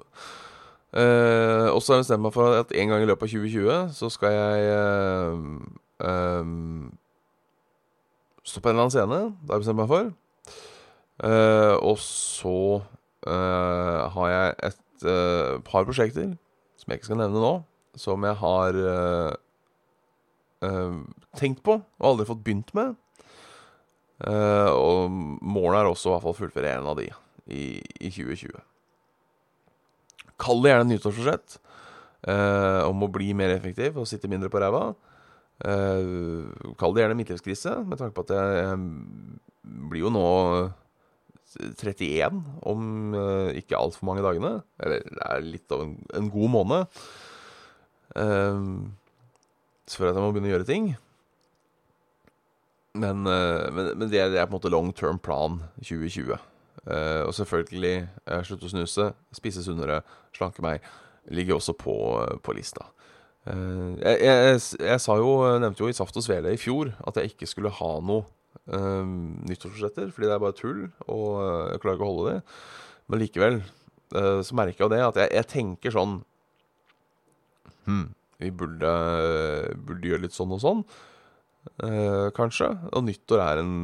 Uh, 0.89 1.69
og 1.69 1.81
så 1.81 1.93
har 1.93 1.99
jeg 1.99 2.07
bestemt 2.07 2.23
meg 2.25 2.33
for 2.33 2.55
at 2.63 2.71
en 2.73 2.89
gang 2.89 3.03
i 3.03 3.09
løpet 3.09 3.27
av 3.27 3.33
2020 3.35 3.91
så 3.93 4.09
skal 4.09 4.33
jeg 4.33 4.71
uh, 4.73 5.35
um, 5.99 6.91
stå 8.43 8.61
på 8.61 8.69
en 8.69 8.75
eller 8.75 8.87
annen 8.87 8.95
scene. 8.95 9.19
Det 9.41 9.51
har 9.51 9.59
jeg 9.59 9.65
bestemt 9.65 9.81
meg 9.81 9.91
for. 9.91 10.11
Uh, 11.19 11.75
og 11.83 11.99
så 12.03 12.55
har 13.29 14.29
jeg 14.31 14.53
et 14.63 15.01
par 15.67 15.83
prosjekter 15.83 16.29
som 16.79 16.89
jeg 16.89 17.01
ikke 17.01 17.09
skal 17.09 17.19
nevne 17.19 17.41
nå, 17.43 17.51
som 17.99 18.23
jeg 18.23 18.37
har 18.39 18.77
tenkt 21.37 21.59
på 21.67 21.75
og 21.75 22.07
aldri 22.07 22.25
fått 22.29 22.41
begynt 22.47 22.71
med. 22.79 22.95
og 24.23 25.11
målet 25.11 25.81
er 25.81 25.91
også 25.91 26.09
i 26.09 26.13
hvert 26.13 26.25
fall 26.29 26.37
fullføre 26.39 26.71
en 26.79 26.87
av 26.89 26.97
de 26.97 27.09
i, 27.51 27.83
i 27.99 28.09
2020. 28.09 28.55
Kall 30.39 30.63
det 30.63 30.71
gjerne 30.71 30.89
nyttårsforsett 30.93 31.59
om 32.87 33.03
å 33.03 33.11
bli 33.11 33.33
mer 33.35 33.51
effektiv 33.59 33.99
og 33.99 34.07
sitte 34.09 34.31
mindre 34.31 34.49
på 34.49 34.63
ræva. 34.63 34.93
Eh, 35.59 36.73
kall 36.79 36.93
det 36.95 37.03
gjerne 37.03 37.17
midtlivskrise, 37.19 37.73
med 37.87 37.99
tanke 37.99 38.15
på 38.15 38.23
at 38.27 38.35
jeg, 38.35 38.59
jeg 38.63 39.87
blir 39.91 40.05
jo 40.05 40.13
nå 40.13 40.27
31 41.57 42.39
om 42.69 43.15
uh, 43.17 43.49
ikke 43.57 43.77
altfor 43.77 44.05
mange 44.09 44.23
dagene. 44.25 44.59
Eller 44.83 45.03
det 45.05 45.25
er 45.25 45.45
litt 45.45 45.73
av 45.73 45.83
en, 45.85 45.95
en 46.15 46.29
god 46.31 46.53
måned. 46.53 46.99
Uh, 48.13 48.85
så 49.89 49.97
føler 49.97 50.11
jeg 50.11 50.13
at 50.13 50.19
jeg 50.19 50.25
må 50.27 50.33
begynne 50.35 50.51
å 50.51 50.53
gjøre 50.53 50.69
ting. 50.69 50.91
Men, 52.99 53.25
uh, 53.25 53.65
men, 53.73 53.91
men 53.95 54.05
det, 54.07 54.21
det, 54.33 54.37
er, 54.37 54.45
på 54.45 54.53
en 54.53 54.59
måte 54.59 54.73
long 54.73 54.93
term 54.93 55.19
plan 55.21 55.59
2020. 55.81 56.37
Uh, 56.85 57.25
og 57.25 57.33
selvfølgelig 57.35 57.95
uh, 58.29 58.39
slutte 58.45 58.69
å 58.69 58.71
snuse, 58.71 59.09
spise 59.35 59.65
sunnere, 59.65 59.99
slanke 60.37 60.63
meg. 60.65 60.85
Ligger 61.33 61.57
også 61.57 61.75
på, 61.77 61.97
uh, 62.21 62.37
på 62.45 62.55
lista. 62.57 62.87
Uh, 63.47 63.95
jeg, 64.01 64.17
jeg, 64.25 64.59
jeg, 64.83 65.01
sa 65.01 65.15
jo, 65.17 65.31
nevnte 65.61 65.83
jo 65.83 65.89
i 65.89 65.95
Saft 65.95 66.17
og 66.19 66.25
Svele 66.25 66.51
i 66.53 66.59
fjor 66.59 66.91
at 67.07 67.17
jeg 67.17 67.31
ikke 67.31 67.47
skulle 67.49 67.71
ha 67.73 67.91
noe 68.03 68.25
uh, 68.73 69.03
nyttårsforsetter, 69.49 70.11
fordi 70.13 70.27
det 70.27 70.35
er 70.35 70.43
bare 70.43 70.57
tull, 70.57 70.87
og 71.07 71.27
jeg 71.71 71.83
klarer 71.83 71.99
ikke 71.99 72.07
å 72.07 72.13
holde 72.13 72.33
det. 72.33 72.57
Men 73.09 73.23
likevel 73.23 73.61
så 74.09 74.55
merker 74.57 74.87
jeg 74.87 74.91
det, 74.95 74.99
at 75.05 75.17
jeg, 75.21 75.29
jeg 75.37 75.47
tenker 75.51 75.93
sånn 75.93 76.15
hmm, 77.85 78.07
vi 78.41 78.49
burde, 78.57 78.93
burde, 79.85 80.09
gjøre 80.09 80.23
litt 80.23 80.33
sånn 80.33 80.55
og 80.55 80.63
sånn, 80.63 80.81
kanskje. 82.33 82.71
Og 82.97 83.05
nyttår 83.05 83.43
er 83.43 83.61
en 83.61 83.75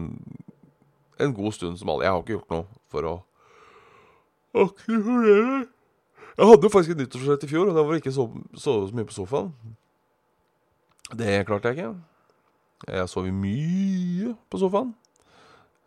en 1.17 1.33
god 1.33 1.55
stund 1.55 1.79
som 1.79 1.89
alle. 1.89 2.05
Jeg 2.05 2.13
har 2.13 2.23
ikke 2.23 2.35
gjort 2.35 2.53
noe 2.53 2.65
for 2.91 3.09
å 3.09 3.15
aktivere 4.65 5.65
Jeg 6.35 6.49
hadde 6.49 6.67
jo 6.67 6.71
faktisk 6.71 6.93
et 6.93 6.99
nyttårsforsett 6.99 7.45
i 7.47 7.49
fjor, 7.49 7.69
og 7.69 7.77
da 7.77 7.83
var 7.85 7.95
det 7.95 8.01
ikke 8.03 8.13
sove 8.15 8.43
så, 8.53 8.73
så 8.89 8.95
mye 8.95 9.07
på 9.07 9.15
sofaen. 9.15 9.53
Det 11.15 11.45
klarte 11.47 11.71
jeg 11.71 11.77
ikke. 11.77 11.93
Jeg 12.91 13.09
sov 13.09 13.29
mye 13.31 14.35
på 14.51 14.59
sofaen. 14.59 14.91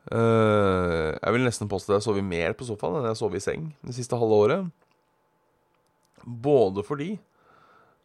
Uh, 0.09 1.13
jeg 1.21 1.35
vil 1.35 1.45
nesten 1.45 1.69
påstå 1.69 1.93
at 1.93 1.99
jeg 1.99 2.07
sover 2.07 2.25
mer 2.25 2.55
på 2.57 2.65
sofaen 2.65 3.03
enn 3.03 3.11
jeg 3.11 3.19
sov 3.21 3.35
i 3.37 3.43
seng 3.45 3.67
det 3.85 3.93
siste 3.99 4.17
halve 4.17 4.39
året. 4.47 4.71
Både 6.25 6.85
fordi 6.87 7.11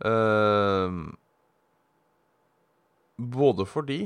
uh, 0.03 0.99
Både 3.15 3.65
fordi 3.69 4.01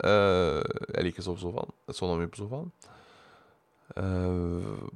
Uh, 0.00 0.64
jeg 0.96 1.04
liker 1.04 1.22
å 1.22 1.26
sove 1.26 1.38
på 1.38 1.44
sofaen. 1.44 1.72
Jeg 1.90 1.96
sover 1.98 2.20
mye 2.20 2.30
på 2.32 2.40
sofaen. 2.40 2.70
Uh, 3.92 4.88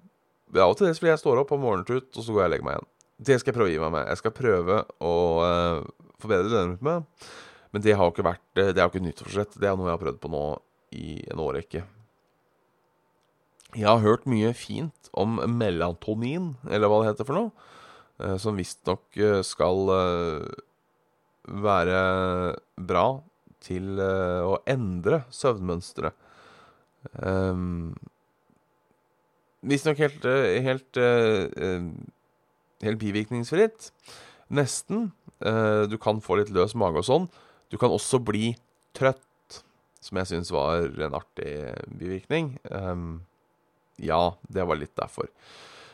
ja, 0.56 0.66
av 0.66 0.74
og 0.74 0.78
til 0.80 0.92
fordi 0.96 1.12
jeg 1.12 1.22
står 1.22 1.42
opp 1.42 1.50
på 1.52 1.60
morgentut, 1.60 2.08
og 2.12 2.22
så 2.22 2.34
går 2.34 2.42
jeg 2.42 2.50
og 2.50 2.54
legger 2.54 2.68
meg 2.68 2.76
igjen. 2.76 2.88
Det 3.26 3.38
skal 3.40 3.50
jeg 3.50 3.56
prøve 3.56 3.68
å 3.68 3.72
gi 3.72 3.82
meg 3.82 3.92
med. 3.94 4.06
Jeg 4.10 4.20
skal 4.20 4.34
prøve 4.36 4.78
å 5.08 5.16
uh, 5.40 6.08
forbedre 6.22 6.52
døgnrytme. 6.52 6.96
Men 7.74 7.84
det 7.84 7.96
har 7.96 8.08
jo 8.08 8.14
ikke 8.14 8.24
vært 8.24 8.44
Det 8.56 8.66
er 8.70 8.82
jo 8.84 8.90
ikke 8.92 9.04
nyttårsforsett. 9.04 9.56
Det 9.60 9.68
er 9.68 9.76
noe 9.76 9.88
jeg 9.90 9.96
har 9.96 10.02
prøvd 10.04 10.20
på 10.22 10.32
nå 10.32 10.42
i 10.96 11.16
en 11.32 11.42
årrekke. 11.44 11.82
Jeg 13.76 13.88
har 13.88 14.04
hørt 14.04 14.28
mye 14.30 14.52
fint 14.56 15.10
om 15.16 15.40
melatonin, 15.58 16.54
eller 16.70 16.88
hva 16.88 17.02
det 17.02 17.10
heter 17.10 17.28
for 17.28 17.36
noe, 17.36 18.36
som 18.40 18.56
visstnok 18.56 19.18
skal 19.44 19.90
være 21.46 22.00
bra 22.88 23.06
til 23.66 23.96
uh, 24.00 24.46
å 24.46 24.58
endre 24.68 25.24
søvnmønsteret. 25.34 26.14
Um, 27.22 27.94
Visstnok 29.66 29.98
helt, 29.98 30.24
uh, 30.24 30.58
helt, 30.62 30.98
uh, 30.98 31.80
helt 32.86 33.00
bivirkningsfritt. 33.02 33.90
Nesten. 34.48 35.10
Du 35.36 35.98
kan 36.00 36.22
få 36.24 36.38
litt 36.38 36.48
løs 36.54 36.72
mage 36.78 37.02
og 37.02 37.04
sånn. 37.04 37.24
Du 37.68 37.74
kan 37.76 37.92
også 37.92 38.16
bli 38.24 38.54
trøtt, 38.96 39.58
som 40.00 40.16
jeg 40.16 40.30
syns 40.30 40.52
var 40.54 40.86
en 41.04 41.16
artig 41.18 41.50
bivirkning. 41.92 42.54
Um, 42.70 43.26
ja, 44.00 44.38
det 44.48 44.64
var 44.64 44.80
litt 44.80 44.94
derfor. 44.96 45.28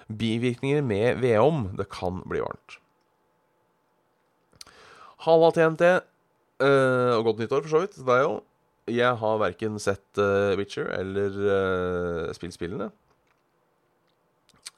Bivirkninger 0.06 0.84
med 0.86 1.18
vedom. 1.24 1.72
Det 1.80 1.88
kan 1.90 2.22
bli 2.30 2.44
varmt. 2.44 2.78
Halla, 5.26 5.50
TNT. 5.56 5.90
Og 6.62 7.26
godt 7.26 7.42
nyttår, 7.42 7.64
for 7.64 7.72
så 7.72 7.82
vidt. 7.82 7.98
Det 7.98 8.14
er 8.14 8.26
jo 8.28 8.40
Jeg 8.92 9.18
har 9.24 9.42
verken 9.42 9.82
sett 9.82 10.22
Witcher 10.60 10.92
eller 11.00 12.30
spilt 12.36 12.54
spillene. 12.54 12.92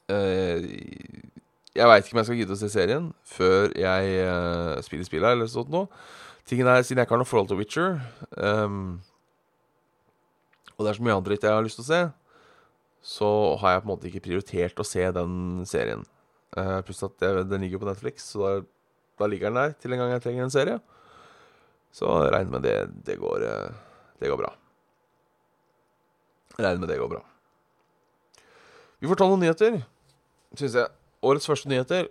Jeg 0.09 1.89
veit 1.89 2.05
ikke 2.05 2.15
om 2.15 2.21
jeg 2.21 2.29
skal 2.29 2.39
gidde 2.39 2.55
å 2.55 2.61
se 2.61 2.69
serien 2.73 3.07
før 3.25 3.73
jeg 3.79 4.83
spiller 4.85 5.09
spillet 5.09 5.37
eller 5.37 5.49
sånt 5.51 5.73
noe. 5.73 5.89
Tingen 6.45 6.69
er, 6.69 6.83
Siden 6.85 7.01
jeg 7.01 7.09
ikke 7.09 7.17
har 7.17 7.23
noe 7.23 7.29
forhold 7.29 7.49
til 7.49 7.57
Witcher, 7.57 7.95
um, 8.37 9.01
og 10.75 10.85
det 10.85 10.91
er 10.91 10.99
så 10.99 11.07
mye 11.07 11.17
dritt 11.25 11.47
jeg 11.47 11.55
har 11.55 11.65
lyst 11.65 11.79
til 11.81 11.87
å 11.87 11.89
se, 11.89 12.01
så 13.05 13.31
har 13.63 13.75
jeg 13.75 13.83
på 13.83 13.87
en 13.87 13.93
måte 13.93 14.09
ikke 14.11 14.25
prioritert 14.25 14.81
å 14.81 14.87
se 14.87 15.05
den 15.17 15.65
serien. 15.69 16.05
Pluss 16.87 17.05
at 17.07 17.23
jeg, 17.23 17.47
den 17.51 17.65
ligger 17.65 17.83
på 17.83 17.89
Netflix, 17.89 18.29
så 18.33 18.43
da, 18.43 18.53
da 19.23 19.29
ligger 19.31 19.51
den 19.51 19.61
der 19.61 19.75
til 19.81 19.95
en 19.95 20.03
gang 20.03 20.13
jeg 20.15 20.25
trenger 20.25 20.47
en 20.47 20.55
serie. 20.55 20.77
Så 21.95 22.11
regner 22.11 22.57
med 22.57 22.65
det, 22.67 22.77
det 23.07 23.19
går, 23.23 23.45
eh, 23.47 23.75
det 24.23 24.31
går 24.33 24.41
bra. 24.41 24.51
Regner 26.59 26.81
med 26.83 26.91
det 26.91 26.99
går 26.99 27.13
bra. 27.13 27.23
Vi 28.99 29.11
får 29.11 29.21
ta 29.21 29.29
noen 29.29 29.45
nyheter, 29.45 29.79
syns 30.61 30.77
jeg. 30.79 30.93
Årets 31.25 31.49
første 31.49 31.71
nyheter 31.71 32.09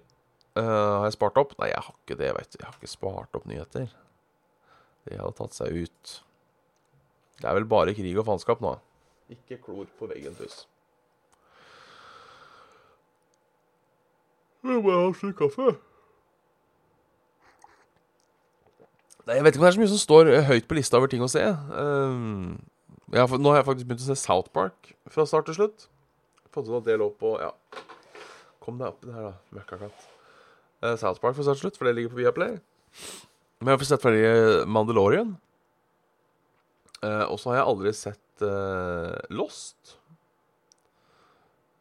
uh, 0.58 0.64
har 0.64 1.08
jeg 1.08 1.18
spart 1.18 1.38
opp. 1.42 1.56
Nei, 1.60 1.70
jeg 1.72 1.86
har 1.86 1.96
ikke 2.00 2.20
det, 2.20 2.32
veit 2.38 2.52
du. 2.52 2.60
Jeg 2.60 2.68
har 2.68 2.78
ikke 2.80 2.92
spart 2.92 3.40
opp 3.40 3.48
nyheter. 3.50 3.90
Det 5.04 5.20
hadde 5.20 5.38
tatt 5.38 5.58
seg 5.58 5.84
ut. 5.86 6.14
Det 7.40 7.50
er 7.50 7.58
vel 7.58 7.68
bare 7.70 7.96
krig 7.98 8.14
og 8.18 8.28
faenskap 8.28 8.62
nå. 8.64 8.78
Ikke 9.34 9.60
klor 9.64 9.88
på 10.00 10.08
veggen, 10.10 10.36
puss. 10.38 10.64
Jeg 14.64 14.80
må 14.80 14.94
ha 14.96 15.10
en 15.12 15.34
kaffe. 15.36 15.74
Nei, 19.24 19.36
Jeg 19.36 19.44
vet 19.44 19.56
ikke 19.56 19.62
om 19.62 19.66
det 19.66 19.72
er 19.72 19.76
så 19.76 19.82
mye 19.82 19.92
som 19.92 20.00
står 20.02 20.30
høyt 20.48 20.68
på 20.68 20.78
lista 20.78 21.00
over 21.00 21.12
ting 21.12 21.24
å 21.24 21.32
se. 21.32 21.44
Um, 21.72 22.60
har, 23.14 23.32
nå 23.40 23.52
har 23.52 23.62
jeg 23.62 23.68
faktisk 23.70 23.90
begynt 23.90 24.04
å 24.04 24.08
se 24.10 24.20
South 24.20 24.52
Park 24.56 24.94
fra 25.12 25.26
start 25.28 25.48
til 25.48 25.60
slutt. 25.60 25.88
Fått 26.54 26.70
ut 26.70 26.80
at 26.80 26.88
det 26.88 27.00
lå 27.02 27.10
på 27.18 27.36
Ja, 27.42 27.52
Kom 28.64 28.80
deg 28.80 28.94
opp 28.94 29.04
i 29.04 29.10
det 29.10 29.16
her, 29.18 29.30
da, 29.30 29.58
møkkakatt. 29.58 30.06
Uh, 30.84 30.94
eh, 30.94 30.98
South 31.02 31.20
Park 31.24 31.36
får 31.36 31.50
snart 31.50 31.60
slutt, 31.60 31.80
for 31.80 31.90
det 31.90 31.98
ligger 31.98 32.14
på 32.14 32.22
Viaplay. 32.22 32.60
Men 33.64 33.74
jeg 33.74 33.82
får 33.82 33.90
sett 33.90 34.04
ferdig 34.04 34.24
eh, 34.28 34.62
Mandalorian. 34.68 35.36
Uh, 37.04 37.26
og 37.28 37.36
så 37.40 37.52
har 37.52 37.60
jeg 37.60 37.70
aldri 37.74 37.94
sett 37.96 38.46
uh, 38.46 39.16
Lost. 39.36 39.98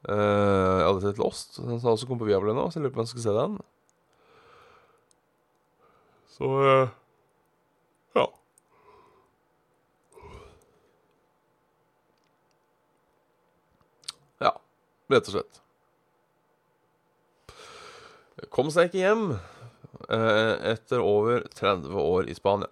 Uh, 0.09 0.15
jeg 0.15 0.83
har 0.83 0.89
aldri 0.89 1.07
sett 1.07 1.23
Lost. 1.23 1.61
Den 1.61 1.79
har 1.79 1.95
også 1.95 2.09
kommet 2.11 2.25
på 2.25 2.31
Viaplay 2.33 2.57
nå, 2.59 2.67
så 2.71 2.81
jeg 2.81 2.89
lurer 2.89 2.97
på 2.97 3.03
om 3.03 3.07
jeg 3.07 3.15
skal 3.15 3.27
se 3.29 3.37
den. 3.39 3.61
Så 6.33 6.51
ja. 8.19 8.27
Ja, 14.43 14.57
rett 15.13 15.29
og 15.31 15.37
slett. 15.37 15.62
Kom 18.53 18.69
seg 18.69 18.91
ikke 18.91 19.01
hjem 19.01 19.27
eh, 20.13 20.55
etter 20.75 21.01
over 21.01 21.47
30 21.57 21.95
år 21.97 22.29
i 22.29 22.35
Spania. 22.37 22.69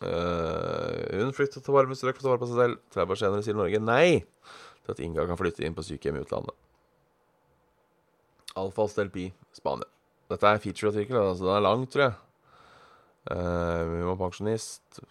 Eh, 0.00 1.18
hun 1.18 1.34
flyttet 1.36 1.64
til 1.66 1.74
varme 1.74 1.96
strøk 1.98 2.20
for 2.20 2.22
å 2.22 2.28
ta 2.28 2.32
vare 2.32 2.42
på 2.44 2.50
seg 2.52 2.60
selv. 2.62 2.82
30 2.94 3.14
år 3.14 3.20
senere 3.20 3.46
sier 3.46 3.58
Norge 3.58 3.80
nei 3.82 4.20
til 4.20 4.92
at 4.94 5.02
Inga 5.02 5.26
kan 5.28 5.40
flytte 5.40 5.66
inn 5.66 5.74
på 5.74 5.84
sykehjem 5.86 6.20
i 6.20 6.22
utlandet. 6.22 6.54
Alfals 8.60 8.94
del 8.96 9.10
Pi, 9.12 9.26
Spania. 9.54 9.88
Dette 10.30 10.46
er 10.46 10.62
featureartikkel, 10.62 11.18
altså 11.18 11.48
den 11.48 11.56
er 11.56 11.66
lang, 11.66 11.84
tror 11.90 12.06
jeg. 12.06 12.14
Uh, 13.30 13.82
vi 13.90 14.06
var 14.06 14.16
pensjonist. 14.22 15.02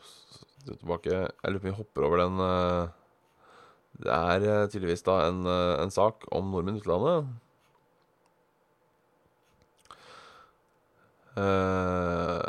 Tilbake 0.63 1.11
Jeg 1.11 1.51
lurer 1.51 1.59
på 1.59 1.67
om 1.67 1.69
vi 1.69 1.77
hopper 1.77 2.05
over 2.05 2.19
den 2.19 2.41
Det 4.03 4.11
er 4.11 4.67
tydeligvis 4.67 5.05
da 5.07 5.15
en, 5.27 5.39
en, 5.47 5.93
sak 5.93 6.27
om 6.35 6.51
nordmenn 6.51 6.79
i 6.79 6.81
utlandet. 6.83 7.29
Uh, 11.39 12.43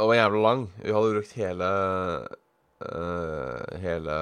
den 0.00 0.08
var 0.08 0.16
jævla 0.16 0.40
lang. 0.40 0.62
Vi 0.80 0.92
hadde 0.96 1.12
brukt 1.12 1.32
hele 1.36 1.66
uh, 2.80 3.78
Hele 3.82 4.14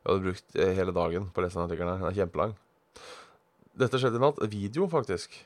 Vi 0.00 0.08
hadde 0.08 0.24
brukt 0.24 0.56
eh, 0.56 0.72
hele 0.74 0.94
dagen 0.96 1.28
på 1.30 1.38
å 1.38 1.44
lese 1.44 1.60
den 1.60 1.68
artikkelen. 1.68 2.02
Er 2.08 2.16
kjempelang. 2.16 2.56
Dette 3.78 4.00
skjedde 4.00 4.18
i 4.18 4.24
natt. 4.24 4.42
Video, 4.50 4.88
faktisk. 4.90 5.38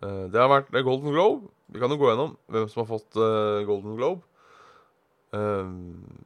Uh, 0.00 0.24
det 0.32 0.40
har 0.40 0.48
vært 0.48 0.72
Golden 0.86 1.12
Globe. 1.12 1.52
Vi 1.68 1.82
kan 1.82 1.92
jo 1.92 2.00
gå 2.00 2.08
gjennom 2.08 2.38
hvem 2.48 2.68
som 2.72 2.84
har 2.84 2.88
fått 2.94 3.20
uh, 3.20 3.60
Golden 3.68 3.98
Globe. 3.98 4.24
Um, 5.36 6.24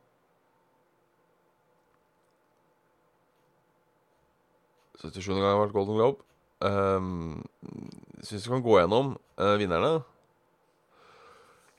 77. 5.02 5.32
gang 5.34 5.48
har 5.48 5.64
vært 5.64 5.74
Golden 5.74 5.98
Globe. 5.98 6.31
Um, 6.62 7.42
Syns 8.22 8.46
vi 8.46 8.52
kan 8.52 8.62
gå 8.62 8.78
gjennom 8.78 9.16
uh, 9.40 9.54
vinnerne. 9.58 10.02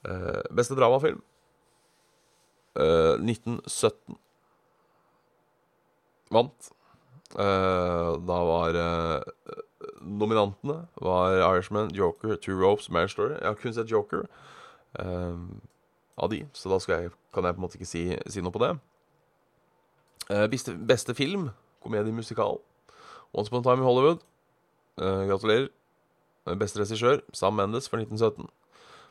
Uh, 0.03 0.41
beste 0.51 0.75
dramafilm 0.75 1.21
uh, 2.75 3.15
1917 3.15 4.17
vant. 6.33 6.71
Uh, 7.33 8.19
da 8.27 8.39
var 8.45 8.77
nominantene 10.01 10.83
var 11.01 11.37
Irishman, 11.39 11.93
Joker, 11.95 12.35
Two 12.35 12.59
Ropes, 12.59 12.89
Marriage 12.89 13.15
Story. 13.15 13.37
Jeg 13.39 13.47
har 13.47 13.55
kun 13.61 13.73
sett 13.73 13.91
Joker 13.91 14.27
av 16.13 16.29
de, 16.29 16.43
så 16.53 16.69
da 16.69 16.77
jeg, 16.91 17.09
kan 17.33 17.47
jeg 17.47 17.55
på 17.55 17.57
en 17.57 17.63
måte 17.63 17.79
ikke 17.79 17.89
si, 17.89 18.03
si 18.29 18.43
noe 18.43 18.53
på 18.53 18.61
det. 18.61 18.75
Beste, 20.51 20.75
beste, 20.77 21.15
film, 21.17 21.49
komediemusikal, 21.81 22.59
Once 23.33 23.49
Upon 23.49 23.63
a 23.63 23.63
Time 23.63 23.81
in 23.81 23.87
Hollywood. 23.87 24.21
Gratulerer. 24.97 25.67
Beste 26.59 26.79
regissør, 26.79 27.17
Sam 27.33 27.53
Mendes 27.53 27.89
for 27.89 27.97
1917. 27.97 28.45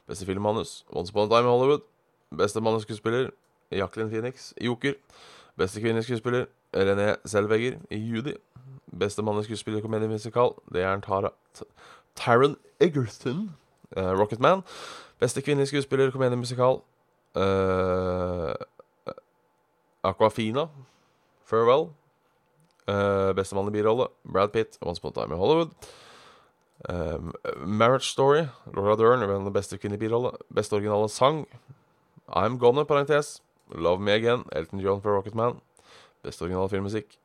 Beste 0.07 0.27
filmmanus 0.27 0.85
Once 0.97 1.11
Upon 1.11 1.27
a 1.27 1.29
Time 1.29 1.49
in 1.49 1.59
Hollywood. 1.59 1.81
Beste 2.37 2.61
mannsskuespiller 2.61 3.31
Jacqueline 3.73 4.11
Phoenix 4.11 4.53
i 4.57 4.67
Joker. 4.67 4.93
Beste 5.57 5.81
kvinnelige 5.81 6.03
skuespiller 6.03 6.45
René 6.77 7.17
Selvegger 7.25 7.79
i 7.91 7.97
Judy. 7.97 8.35
Beste 8.99 9.23
mannsskuespiller 9.23 9.79
i 9.79 9.83
komediemusikal 9.83 10.55
det 10.75 10.83
er 10.83 11.01
Tara 11.01 11.31
Taron 12.17 12.57
Egerton, 12.81 13.57
uh, 13.97 14.03
Rocketman. 14.03 14.63
Beste 15.19 15.43
kvinnelige 15.43 15.67
skuespiller 15.67 16.07
i 16.07 16.11
komediemusikal 16.11 16.81
uh, 17.35 18.55
Aquafina, 20.05 20.67
Farewell. 21.45 21.89
Uh, 22.89 23.31
Bestemann 23.39 23.69
i 23.71 23.75
birolle 23.75 24.09
Brad 24.27 24.51
Pitt, 24.53 24.79
Once 24.83 24.99
Upon 24.99 25.13
a 25.13 25.15
Time 25.21 25.35
in 25.35 25.39
Hollywood. 25.39 25.71
Um, 26.89 27.33
Marriage 27.65 28.09
Story, 28.11 28.49
Laura 28.75 28.97
Dern, 28.97 29.21
den 29.21 29.53
beste 29.55 29.79
kvinnelige 29.79 30.09
birolle. 30.09 30.33
Beste 30.55 30.75
originale 30.75 31.09
sang, 31.09 31.47
I'm 32.29 32.59
Gonna, 32.59 32.85
parentes. 32.85 33.41
Love 33.75 34.03
Me 34.03 34.13
Again, 34.13 34.45
Elton 34.53 34.81
John 34.81 35.01
for 35.01 35.15
Rocketman. 35.15 35.61
Beste 36.23 36.43
originale 36.43 36.69
filmmusikk. 36.69 37.19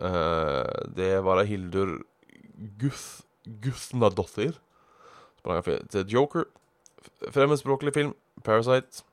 Uh, 0.00 0.66
det 0.96 1.24
var 1.24 1.38
av 1.38 1.46
Hildur 1.46 2.00
Guth 2.80 3.22
Guthnadottir. 3.62 4.58
Til 5.90 6.06
Joker. 6.06 6.44
Fremmedspråklig 7.30 7.94
film, 7.94 8.14
Parasite. 8.44 9.04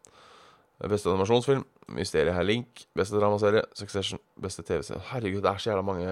Beste 0.77 1.09
animasjonsfilm, 1.09 1.63
Mysteriet 1.97 2.35
her 2.37 2.45
Link. 2.45 2.85
Beste 2.95 3.17
dramaserie, 3.17 3.63
Succession. 3.73 4.19
Beste 4.37 4.61
TV-serie 4.61 5.01
Herregud, 5.09 5.41
det 5.41 5.49
er 5.49 5.61
så 5.61 5.71
jævla 5.71 5.85
mange 5.85 6.09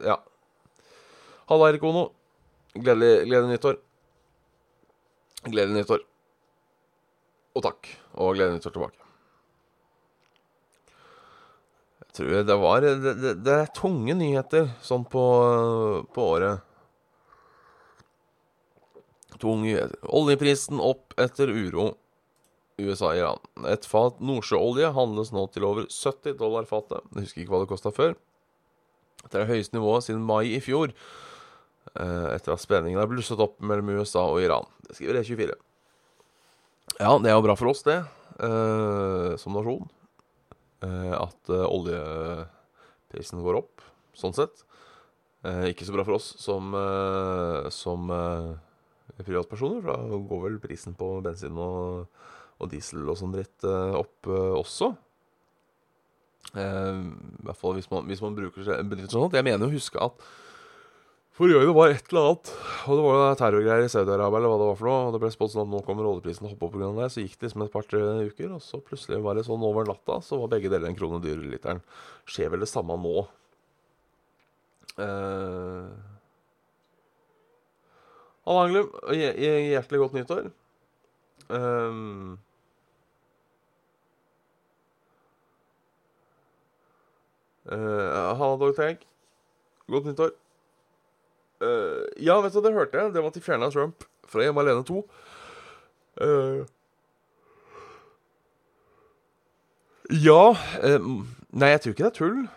Ja. 0.00 0.16
Halla, 1.50 1.68
Erik 1.68 1.82
Ono. 1.84 2.08
Gledelig, 2.74 3.26
gledelig 3.28 3.52
nyttår. 3.52 3.76
Gledelig 5.44 5.82
nyttår. 5.82 6.04
Og 7.54 7.62
takk. 7.62 7.90
Og 8.16 8.34
gledelig 8.34 8.58
nyttår 8.58 8.74
tilbake. 8.74 9.00
Jeg 12.00 12.16
tror 12.16 12.46
det 12.46 12.56
var 12.62 12.80
Det, 12.80 13.14
det, 13.20 13.34
det 13.44 13.54
er 13.58 13.74
tunge 13.74 14.14
nyheter 14.14 14.70
sånn 14.80 15.04
på, 15.04 15.24
på 16.14 16.26
året. 16.36 16.64
Tunge 19.36 19.66
nyheter. 19.66 20.00
Oljeprisen 20.08 20.80
opp 20.80 21.12
etter 21.20 21.52
uro. 21.52 21.92
USA-Iran. 22.80 23.38
Et 23.70 23.86
fat 23.86 24.16
nordsjøolje 24.22 24.90
handles 24.96 25.30
nå 25.34 25.46
til 25.54 25.66
over 25.66 25.86
70 25.86 26.38
dollar 26.40 26.66
fatet. 26.68 27.04
Jeg 27.14 27.26
husker 27.28 27.44
ikke 27.44 27.54
hva 27.54 27.62
det 27.62 27.70
kosta 27.70 27.92
før. 27.94 28.16
Det 29.24 29.38
er 29.38 29.44
det 29.44 29.52
høyeste 29.52 29.76
nivået 29.76 30.06
siden 30.06 30.24
mai 30.26 30.56
i 30.56 30.62
fjor. 30.62 30.92
Eh, 31.94 32.26
etter 32.34 32.54
at 32.54 32.62
spenningen 32.62 32.98
har 32.98 33.10
blusset 33.10 33.40
opp 33.40 33.60
mellom 33.62 33.92
USA 33.94 34.24
og 34.32 34.42
Iran. 34.42 34.66
Det 34.88 34.96
skriver 34.96 35.20
E24. 35.20 35.54
Ja, 36.98 37.14
det 37.18 37.30
er 37.30 37.36
jo 37.36 37.44
bra 37.46 37.54
for 37.58 37.70
oss, 37.70 37.84
det, 37.86 38.00
eh, 38.42 39.36
som 39.40 39.56
nasjon. 39.56 39.88
Eh, 40.84 41.14
at 41.16 41.54
oljeprisen 41.64 43.42
går 43.44 43.62
opp, 43.62 43.84
sånn 44.14 44.36
sett. 44.36 44.64
ikke 45.44 45.84
så 45.84 45.92
bra 45.92 46.00
for 46.08 46.16
oss 46.16 46.30
som, 46.40 46.72
som 47.68 48.08
privatpersoner, 49.18 49.82
for 49.84 49.90
da 49.92 50.20
går 50.30 50.40
vel 50.40 50.56
prisen 50.62 50.94
på 50.96 51.20
bensin 51.20 51.52
og, 51.60 52.06
og 52.60 52.70
diesel 52.72 53.02
og 53.08 53.18
sånn 53.18 53.34
dritt 53.34 53.66
opp 53.66 54.30
også. 54.30 54.92
I 56.54 56.64
hvert 57.44 57.58
fall 57.58 57.74
hvis 57.78 57.90
man, 57.90 58.06
hvis 58.06 58.22
man 58.22 58.36
bruker 58.36 58.68
bedrifter 58.86 59.16
sånn. 59.16 59.32
Jeg 59.34 59.46
mener 59.46 59.66
å 59.66 59.74
huske 59.74 59.98
at 60.00 60.22
Forrige 61.34 61.64
det 61.66 61.72
var 61.74 61.90
et 61.90 62.12
eller 62.12 62.28
annet, 62.28 62.50
og 62.86 62.94
det 62.94 63.04
var 63.08 63.32
terrorgreier 63.40 63.88
i 63.88 63.90
Saudi-Arabia, 63.90 64.38
eller 64.38 64.52
hva 64.52 64.58
det 64.60 64.68
var 64.68 64.76
for 64.78 64.86
noe, 64.86 64.98
og 65.08 65.16
det 65.16 65.20
ble 65.24 65.30
spådd 65.34 65.50
sånn 65.50 65.64
at 65.64 65.72
nå 65.72 65.80
kommer 65.82 66.06
oljeprisen 66.06 66.46
hoppe 66.46 66.68
opp 66.68 66.76
pga. 66.76 66.92
det, 66.94 67.08
så 67.10 67.24
gikk 67.24 67.32
det 67.40 67.48
liksom 67.48 67.64
et 67.64 67.72
par-tre 67.72 68.02
uker, 68.28 68.52
og 68.54 68.62
så 68.62 68.78
plutselig 68.78 69.18
var 69.24 69.34
det 69.34 69.42
sånn 69.48 69.64
over 69.66 69.88
natta, 69.88 70.20
så 70.22 70.38
var 70.38 70.52
begge 70.52 70.70
deler 70.70 70.92
en 70.92 70.94
krone 70.94 71.18
dyrere 71.24 71.50
literen. 71.50 71.82
Skjer 72.30 72.52
vel 72.54 72.62
det 72.62 72.70
samme 72.70 72.94
nå? 73.02 73.24
Uh... 74.94 75.90
Halla, 78.46 78.68
Anglum. 78.68 78.94
Hjertelig 79.10 80.04
godt 80.04 80.14
nyttår. 80.20 80.52
Um... 81.48 82.38
Uh, 87.72 88.36
Halla, 88.36 88.56
Dog 88.56 88.76
Tank. 88.76 88.98
Godt 89.88 90.04
nyttår. 90.04 90.30
Uh, 91.60 92.04
ja, 92.20 92.40
vet 92.40 92.52
du, 92.52 92.60
det 92.60 92.72
hørte 92.72 92.98
jeg. 92.98 93.14
Det 93.14 93.22
var 93.22 93.28
at 93.28 93.34
de 93.34 93.40
fjerna 93.40 93.70
Trump 93.70 94.04
fra 94.28 94.42
Hjemme 94.42 94.60
alene 94.60 94.84
2. 94.84 95.10
Uh, 96.20 96.26
eh, 96.26 96.64
ja 100.24 100.54
um, 100.84 101.26
Nei, 101.50 101.68
jeg 101.68 101.80
tror 101.80 101.90
ikke 101.90 102.04
det 102.04 102.10
er 102.10 102.18
tull. 102.18 102.48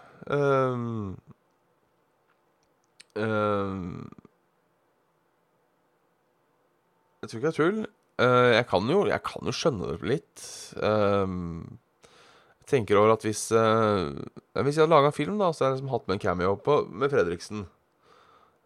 jeg 7.21 7.29
tror 7.29 7.37
ikke 7.39 7.47
det 7.47 7.53
er 7.53 7.57
tull. 7.57 7.85
Jeg, 8.17 8.65
kan 8.69 8.87
jo, 8.89 9.03
jeg 9.05 9.21
kan 9.25 9.45
jo 9.45 9.53
skjønne 9.53 9.91
det 9.93 10.09
litt. 10.09 10.45
jeg 10.73 12.65
tenker 12.67 12.97
over 12.97 13.13
at 13.13 13.23
hvis 13.23 13.43
Hvis 13.53 14.75
jeg 14.75 14.81
hadde 14.81 14.91
laga 14.91 15.11
en 15.11 15.15
film, 15.15 15.37
da, 15.37 15.51
så 15.53 15.63
hadde 15.63 15.75
jeg 15.75 15.81
liksom 15.81 15.93
hatt 15.93 16.07
med 16.07 16.17
en 16.17 16.23
cameo 16.23 16.55
på, 16.57 16.79
med 16.89 17.13
Fredriksen 17.13 17.67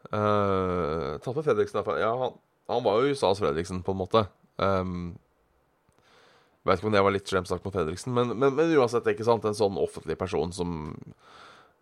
Uh, 0.10 1.20
tatt 1.22 1.36
med 1.38 1.46
Fredriksen 1.46 1.84
Ja, 2.02 2.12
han, 2.18 2.34
han, 2.68 2.84
var 2.84 3.00
jo 3.00 3.14
USAs 3.14 3.40
Fredriksen, 3.40 3.84
på 3.86 3.94
en 3.94 4.02
måte. 4.02 4.26
Um, 4.58 5.14
Veit 6.66 6.78
ikke 6.78 6.92
om 6.92 6.94
det 6.94 7.02
var 7.02 7.14
litt 7.16 7.30
slemt 7.30 7.50
sagt 7.50 7.64
mot 7.66 7.74
Fredriksen, 7.74 8.14
men, 8.14 8.36
men, 8.36 8.54
men, 8.58 8.74
uansett, 8.78 9.08
ikke 9.10 9.26
sant? 9.26 9.46
En 9.48 9.58
sånn 9.58 9.80
offentlig 9.82 10.18
person 10.20 10.52
som 10.54 10.92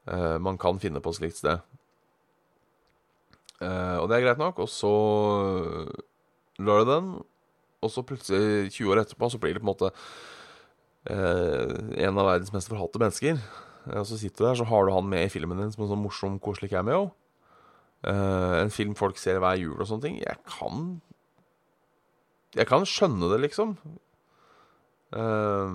uh, 0.08 0.38
man 0.40 0.60
kan 0.62 0.80
finne 0.80 1.02
på 1.04 1.12
et 1.12 1.20
slikt 1.20 1.40
sted. 1.42 1.60
Uh, 3.60 4.00
og 4.00 4.08
det 4.08 4.20
er 4.20 4.28
greit 4.28 4.40
nok. 4.40 4.62
Og 4.64 4.72
så 4.72 4.94
den, 6.60 7.12
og 7.82 7.92
så 7.94 8.04
plutselig, 8.04 8.72
20 8.76 8.92
år 8.94 9.02
etterpå, 9.04 9.30
så 9.32 9.40
blir 9.40 9.56
det 9.56 9.62
på 9.64 9.68
en 9.68 9.72
måte 9.74 9.92
eh, 11.10 12.04
en 12.06 12.20
av 12.20 12.28
verdens 12.34 12.52
mest 12.56 12.72
forhatte 12.72 13.00
mennesker. 13.02 13.40
Eh, 13.88 14.00
Og 14.02 14.06
så 14.10 14.18
sitter 14.20 14.44
du 14.44 14.48
der, 14.50 14.60
så 14.60 14.68
har 14.68 14.86
du 14.86 14.94
han 14.96 15.08
med 15.10 15.26
i 15.28 15.32
filmen 15.32 15.62
din 15.62 15.72
som 15.72 15.86
en 15.86 15.92
sånn 15.94 16.04
morsom, 16.04 16.40
koselig 16.44 16.72
cameo. 16.74 17.10
Eh, 18.08 18.56
en 18.64 18.72
film 18.72 18.96
folk 19.00 19.18
ser 19.20 19.40
hver 19.44 19.58
jul 19.60 19.80
og 19.80 19.88
sånne 19.88 20.06
ting. 20.08 20.20
Jeg 20.24 20.38
kan 20.48 21.00
Jeg 22.58 22.66
kan 22.66 22.82
skjønne 22.90 23.28
det, 23.30 23.42
liksom. 23.46 23.76
Eh, 25.14 25.74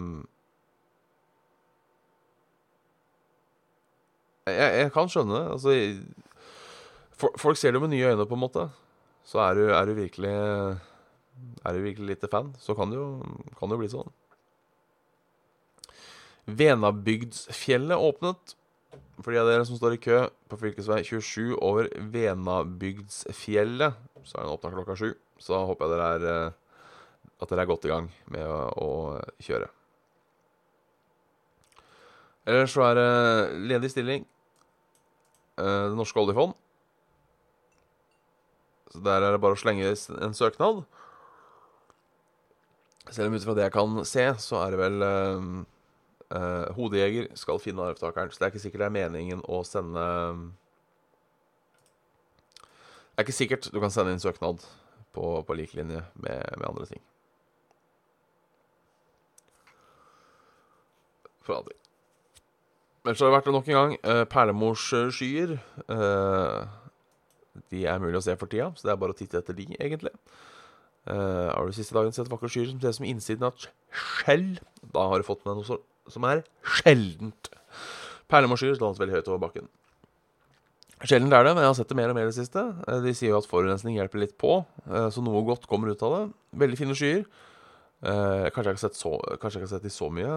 jeg, 4.51 4.71
jeg 4.83 4.93
kan 4.95 5.09
skjønne 5.13 5.39
det. 5.39 5.45
Altså 5.55 5.77
Folk 7.39 7.57
ser 7.57 7.73
det 7.73 7.81
med 7.81 7.93
nye 7.95 8.11
øyne, 8.13 8.27
på 8.27 8.35
en 8.37 8.43
måte. 8.43 8.67
Så 9.25 9.39
er 9.41 9.55
du, 9.57 9.63
er 9.73 9.87
du 9.89 9.95
virkelig 9.97 10.33
Er 11.65 11.73
du 11.75 11.85
virkelig 11.85 12.15
lite 12.15 12.29
fan, 12.31 12.53
så 12.61 12.77
kan 12.77 12.91
det 12.93 12.99
jo, 12.99 13.09
kan 13.59 13.69
det 13.71 13.77
jo 13.77 13.83
bli 13.83 13.91
sånn. 13.93 14.13
Venabygdsfjellet 16.47 17.97
åpnet. 17.99 18.57
For 19.23 19.31
de 19.31 19.39
av 19.41 19.49
dere 19.49 19.65
som 19.67 19.79
står 19.79 19.97
i 19.97 20.03
kø 20.03 20.19
på 20.51 20.59
fv. 20.59 20.75
27 21.07 21.55
over 21.63 21.89
Venabygdsfjellet, 22.15 23.97
så 24.27 24.37
er 24.39 24.45
den 24.45 24.53
åpna 24.55 24.73
klokka 24.75 24.97
sju. 24.99 25.13
Så 25.43 25.57
håper 25.71 25.87
jeg 25.87 25.95
dere 25.95 26.11
er 26.17 26.27
eh, 26.33 26.59
at 27.43 27.51
dere 27.51 27.65
er 27.65 27.71
godt 27.71 27.87
i 27.89 27.93
gang 27.93 28.11
med 28.33 28.45
å, 28.47 28.59
å 28.75 28.91
kjøre. 29.43 29.71
Ellers 32.45 32.75
så 32.75 32.85
er 32.91 32.99
det 32.99 33.09
ledig 33.73 33.91
stilling. 33.95 34.27
Eh, 35.57 35.87
Det 35.89 35.97
norske 35.97 36.21
oljefond. 36.21 36.53
Så 38.93 39.01
der 39.03 39.25
er 39.25 39.35
det 39.35 39.43
bare 39.43 39.57
å 39.57 39.59
slenge 39.63 39.95
en 40.23 40.37
søknad. 40.37 40.85
Selv 43.13 43.29
om 43.29 43.37
ut 43.37 43.45
fra 43.45 43.55
det 43.57 43.67
jeg 43.67 43.75
kan 43.75 44.05
se, 44.09 44.27
så 44.41 44.61
er 44.65 44.73
det 44.73 44.81
vel 44.81 45.05
uh, 45.05 45.49
eh, 46.33 46.69
Hodejeger 46.77 47.29
skal 47.39 47.61
finne 47.61 47.85
arvtakeren. 47.91 48.33
Så 48.33 48.41
det 48.41 48.47
er 48.47 48.55
ikke 48.55 48.65
sikkert 48.65 48.85
det 48.85 48.89
er 48.89 48.97
meningen 48.97 49.43
å 49.45 49.61
sende 49.69 50.05
Det 53.15 53.21
er 53.21 53.27
ikke 53.27 53.37
sikkert 53.37 53.69
du 53.71 53.79
kan 53.83 53.93
sende 53.95 54.15
inn 54.15 54.23
søknad 54.23 54.65
på, 55.15 55.27
på 55.47 55.57
lik 55.59 55.77
linje 55.77 56.01
med, 56.15 56.57
med 56.57 56.67
andre 56.67 56.89
ting. 56.91 57.03
For 61.45 61.61
alltid. 61.61 61.77
Så 63.05 63.27
har 63.27 63.29
det 63.29 63.37
vært 63.37 63.51
det 63.51 63.53
nok 63.53 63.69
en 63.69 63.77
gang. 63.77 63.95
Uh, 64.01 64.25
Perlemorsskyer. 64.33 65.59
Uh, 65.93 66.65
de 67.71 67.85
er 67.87 68.01
mulig 68.03 68.19
å 68.19 68.25
se 68.25 68.35
for 68.41 68.51
tida, 68.51 68.71
så 68.75 68.89
det 68.89 68.95
er 68.95 69.01
bare 69.03 69.15
å 69.15 69.19
titte 69.19 69.39
etter 69.39 69.57
de, 69.57 69.69
egentlig. 69.77 70.11
Uh, 71.05 71.51
har 71.53 71.67
du 71.69 71.75
siste 71.77 71.93
dagen 71.97 72.15
sett 72.17 72.31
vakre 72.33 72.49
skyer 72.49 72.71
som 72.71 72.79
ser 72.81 72.95
ut 72.95 72.99
som 73.01 73.07
innsiden 73.09 73.45
av 73.45 73.59
skjell? 73.93 74.47
Da 74.95 75.07
har 75.11 75.21
du 75.21 75.27
fått 75.27 75.45
med 75.45 75.59
noe 75.59 75.79
som 76.13 76.29
er 76.29 76.45
sjeldent. 76.81 77.51
Perlemorsskyer 78.33 78.79
dannes 78.81 79.01
veldig 79.01 79.19
høyt 79.19 79.29
over 79.33 79.43
bakken. 79.47 79.69
Sjeldent 81.05 81.35
er 81.37 81.45
det, 81.45 81.53
men 81.53 81.65
jeg 81.67 81.69
har 81.73 81.77
sett 81.77 81.91
det 81.93 81.97
mer 81.99 82.13
og 82.13 82.17
mer 82.17 82.29
i 82.29 82.31
det 82.31 82.39
siste. 82.39 82.63
Eh, 82.89 83.01
De 83.05 83.13
sier 83.17 83.35
jo 83.35 83.41
at 83.43 83.49
forurensning 83.51 83.99
hjelper 83.99 84.23
litt 84.23 84.37
på, 84.41 84.63
eh, 84.89 85.09
så 85.13 85.21
noe 85.25 85.43
godt 85.45 85.67
kommer 85.69 85.93
ut 85.93 86.05
av 86.07 86.15
det. 86.17 86.23
Veldig 86.65 86.79
fine 86.81 86.97
skyer. 86.97 87.27
Kanskje, 88.05 88.51
jeg 88.53 88.53
ikke 88.53 88.69
har 88.69 88.81
sett 88.83 88.99
så, 88.99 89.11
kanskje 89.41 89.61
jeg 89.61 89.65
har 89.65 89.71
sett 89.71 89.85
de 89.87 89.91
så 89.93 90.11
mye, 90.13 90.35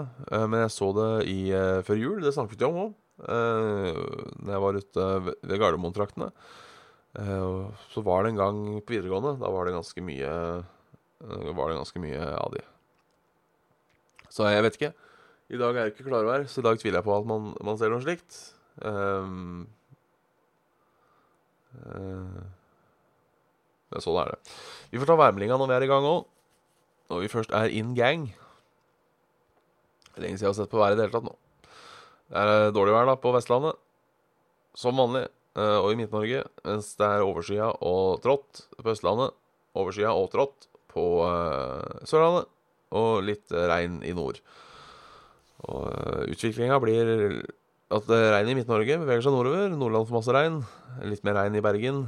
men 0.48 0.62
jeg 0.62 0.72
så 0.72 0.88
det 0.96 1.08
i, 1.28 1.40
før 1.84 1.98
jul. 2.00 2.22
Det 2.24 2.32
snakket 2.32 2.62
vi 2.62 2.68
om 2.68 2.78
òg, 2.86 2.94
da 3.28 4.54
jeg 4.54 4.62
var 4.64 4.78
ute 4.80 5.08
ved 5.26 5.60
Gardermoen-traktene. 5.60 6.30
Eh, 7.18 7.70
så 7.90 8.04
var 8.06 8.24
det 8.24 8.34
en 8.34 8.42
gang 8.42 8.60
på 8.82 8.94
videregående. 8.94 9.38
Da 9.42 9.50
var 9.54 9.66
det 9.66 9.78
ganske 9.78 10.04
mye 10.06 10.30
eh, 10.30 11.54
Var 11.58 11.70
det 11.70 11.80
ganske 11.80 12.02
mye 12.02 12.22
av 12.38 12.54
de. 12.54 12.62
Så 14.30 14.46
jeg 14.52 14.66
vet 14.66 14.78
ikke. 14.78 14.94
I 15.48 15.58
dag 15.58 15.78
er 15.78 15.88
det 15.88 15.96
ikke 15.96 16.10
klarvær, 16.10 16.44
så 16.52 16.60
i 16.62 16.66
dag 16.68 16.80
tviler 16.80 17.00
jeg 17.00 17.08
på 17.08 17.16
at 17.16 17.28
man, 17.30 17.54
man 17.64 17.78
ser 17.80 17.94
noe 17.94 18.04
slikt. 18.04 18.36
Um, 18.84 19.64
uh, 21.72 22.44
men 23.88 24.04
sånn 24.04 24.20
er 24.20 24.34
det. 24.34 24.58
Vi 24.92 25.00
får 25.00 25.08
ta 25.08 25.16
værmeldinga 25.24 25.56
når 25.58 25.72
vi 25.72 25.78
er 25.78 25.86
i 25.86 25.90
gang 25.94 26.08
òg. 26.10 26.28
Når 27.08 27.24
vi 27.24 27.32
først 27.32 27.56
er 27.56 27.72
in 27.72 27.96
gang. 27.96 28.28
Lenge 30.20 30.36
siden 30.36 30.50
jeg 30.50 30.52
har 30.52 30.60
sett 30.60 30.74
på 30.74 30.82
været 30.82 30.98
i 30.98 31.00
det 31.00 31.08
hele 31.08 31.16
tatt 31.16 31.30
nå. 31.30 31.36
Det 32.28 32.44
er 32.44 32.54
eh, 32.68 32.74
dårlig 32.76 32.98
vær 32.98 33.08
da 33.08 33.16
på 33.24 33.32
Vestlandet. 33.38 33.80
Som 34.78 35.00
vanlig. 35.00 35.30
Eh, 35.58 35.78
Og 35.82 35.92
i 35.94 35.98
Midt-Norge. 36.00 36.44
Mens 36.68 36.94
det 37.00 37.08
er 37.08 37.26
overskya 37.26 37.72
og 37.86 38.22
trått 38.24 38.64
på 38.78 38.94
Østlandet. 38.94 39.36
Overskya 39.78 40.14
og 40.16 40.30
trått 40.34 40.70
på 40.94 41.06
eh, 41.28 42.06
Sørlandet. 42.08 42.50
Og 42.98 43.26
litt 43.28 43.52
eh, 43.52 43.68
regn 43.70 44.00
i 44.08 44.16
nord. 44.16 44.40
Og 45.68 45.88
uh, 45.90 46.24
utviklinga 46.30 46.78
blir 46.78 47.08
at 47.90 48.10
regnet 48.14 48.52
i 48.54 48.58
Midt-Norge 48.60 49.00
beveger 49.02 49.24
seg 49.26 49.34
nordover. 49.34 49.72
Nordland 49.74 50.06
får 50.06 50.18
masse 50.20 50.36
regn. 50.36 50.60
Litt 51.10 51.26
mer 51.26 51.40
regn 51.40 51.58
i 51.58 51.64
Bergen. 51.66 52.04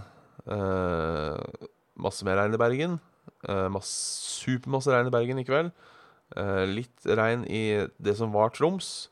Eh, 0.45 1.65
masse 1.97 2.27
mer 2.27 2.37
regn 2.43 2.53
i 2.53 2.61
Bergen. 2.61 2.99
Masse, 3.73 3.95
supermasse 4.43 4.93
regn 4.93 5.09
i 5.09 5.15
Bergen 5.15 5.41
i 5.41 5.47
kveld. 5.47 5.73
Eh, 6.37 6.65
litt 6.69 7.07
regn 7.07 7.45
i 7.49 7.87
det 7.97 8.15
som 8.19 8.33
var 8.33 8.53
Troms. 8.53 9.09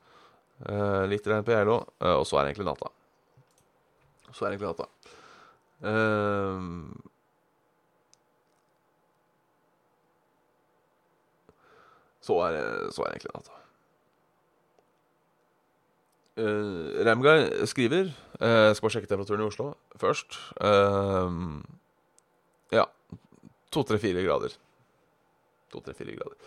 Eh, 0.65 1.04
litt 1.10 1.26
regn 1.28 1.45
på 1.45 1.54
Geilo. 1.54 1.86
eh, 2.02 2.13
og 2.13 2.26
så 2.26 2.38
er 2.38 2.45
det 2.45 2.56
egentlig 2.56 2.69
natta. 2.69 2.91
Så 4.32 4.46
er 4.46 4.50
det 4.50 4.58
egentlig 4.58 4.72
natta. 4.74 4.88
Eh, 5.88 6.60
så, 12.22 12.40
er 12.48 12.58
det, 12.58 12.66
så 12.94 13.04
er 13.04 13.08
det 13.08 13.13
egentlig 13.18 13.36
natta. 13.36 13.58
Uh, 16.38 17.02
Ramguy 17.02 17.66
skriver 17.66 18.12
Jeg 18.38 18.76
skal 18.76 18.84
bare 18.84 18.92
sjekke 18.94 19.10
temperaturen 19.10 19.42
i 19.42 19.48
Oslo 19.48 19.72
først. 19.98 20.38
Uh, 20.62 21.63
ja. 22.70 22.84
To-tre-fire 23.74 24.22
grader. 24.22 24.54
To-tre-fire 25.74 26.13
grader. 26.20 26.38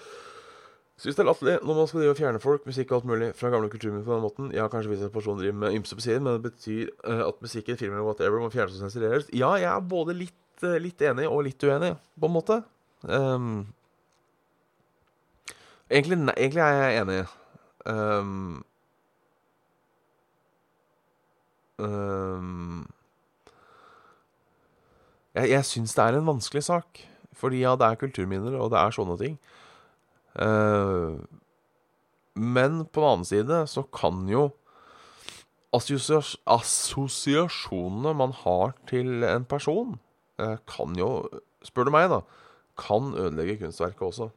Syns 1.00 1.16
det 1.16 1.22
er 1.22 1.30
latterlig 1.30 1.54
når 1.64 1.76
man 1.78 1.86
skal 1.88 2.02
drive 2.02 2.12
og 2.12 2.18
fjerne 2.18 2.40
folk, 2.42 2.66
musikk 2.68 2.90
og 2.90 2.98
alt 2.98 3.06
mulig 3.08 3.28
fra 3.38 3.48
gamle 3.52 3.70
kulturminner 3.72 4.04
på 4.04 4.12
den 4.12 4.24
måten. 4.24 4.50
Ja, 4.52 4.66
kanskje 4.68 4.92
hvis 4.92 5.04
en 5.06 5.12
person 5.14 5.38
driver 5.38 5.56
med 5.62 5.76
ymse 5.78 5.96
på 5.96 6.04
siden, 6.04 6.26
men 6.26 6.36
det 6.36 6.50
betyr 6.50 6.90
uh, 7.08 7.22
at 7.24 7.38
musikken, 7.40 7.78
filmen 7.80 7.96
eller 7.96 8.08
whatever 8.10 8.42
må 8.42 8.50
fjernes 8.52 8.76
og 8.76 8.84
sensureres. 8.84 9.30
Ja, 9.32 9.54
jeg 9.56 9.70
er 9.70 9.86
både 9.88 10.16
litt, 10.18 10.36
uh, 10.60 10.76
litt 10.76 11.00
enig 11.00 11.24
og 11.28 11.46
litt 11.46 11.64
uenig, 11.64 11.94
på 12.20 12.28
en 12.28 12.34
måte. 12.34 12.58
Um, 13.08 13.54
egentlig, 15.88 16.20
nei, 16.20 16.34
egentlig 16.36 16.66
er 16.66 16.76
jeg 16.82 17.00
enig. 17.00 17.20
Um, 17.88 18.60
um, 21.80 22.84
jeg 25.32 25.54
jeg 25.54 25.70
syns 25.70 25.96
det 25.96 26.04
er 26.04 26.20
en 26.20 26.28
vanskelig 26.28 26.66
sak. 26.68 27.06
Fordi 27.40 27.64
ja, 27.64 27.72
det 27.78 27.88
er 27.88 27.96
kulturminner, 28.04 28.60
og 28.60 28.68
det 28.74 28.82
er 28.82 28.92
sånne 28.92 29.16
ting. 29.16 29.40
Eh, 30.38 31.18
men 32.40 32.86
på 32.86 33.00
den 33.00 33.10
annen 33.10 33.24
side 33.26 33.66
så 33.70 33.82
kan 33.94 34.28
jo 34.30 34.50
assosiasjonene 35.74 38.14
man 38.18 38.32
har 38.42 38.72
til 38.90 39.24
en 39.26 39.44
person, 39.46 39.98
eh, 40.38 40.56
kan 40.66 40.96
jo, 40.98 41.28
spør 41.66 41.84
du 41.86 41.90
meg, 41.94 42.10
da, 42.10 42.20
kan 42.80 43.14
ødelegge 43.14 43.58
kunstverket 43.60 44.02
også. 44.02 44.30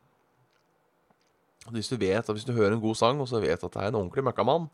Hvis 1.72 1.90
du 1.90 1.98
vet, 1.98 2.28
hvis 2.28 2.46
du 2.46 2.54
hører 2.54 2.72
en 2.76 2.82
god 2.84 2.96
sang, 3.00 3.22
og 3.22 3.28
så 3.32 3.40
vet 3.40 3.64
at 3.64 3.74
det 3.74 3.82
er 3.82 3.88
en 3.88 3.96
ordentlig 4.02 4.24
møkkamann 4.28 4.66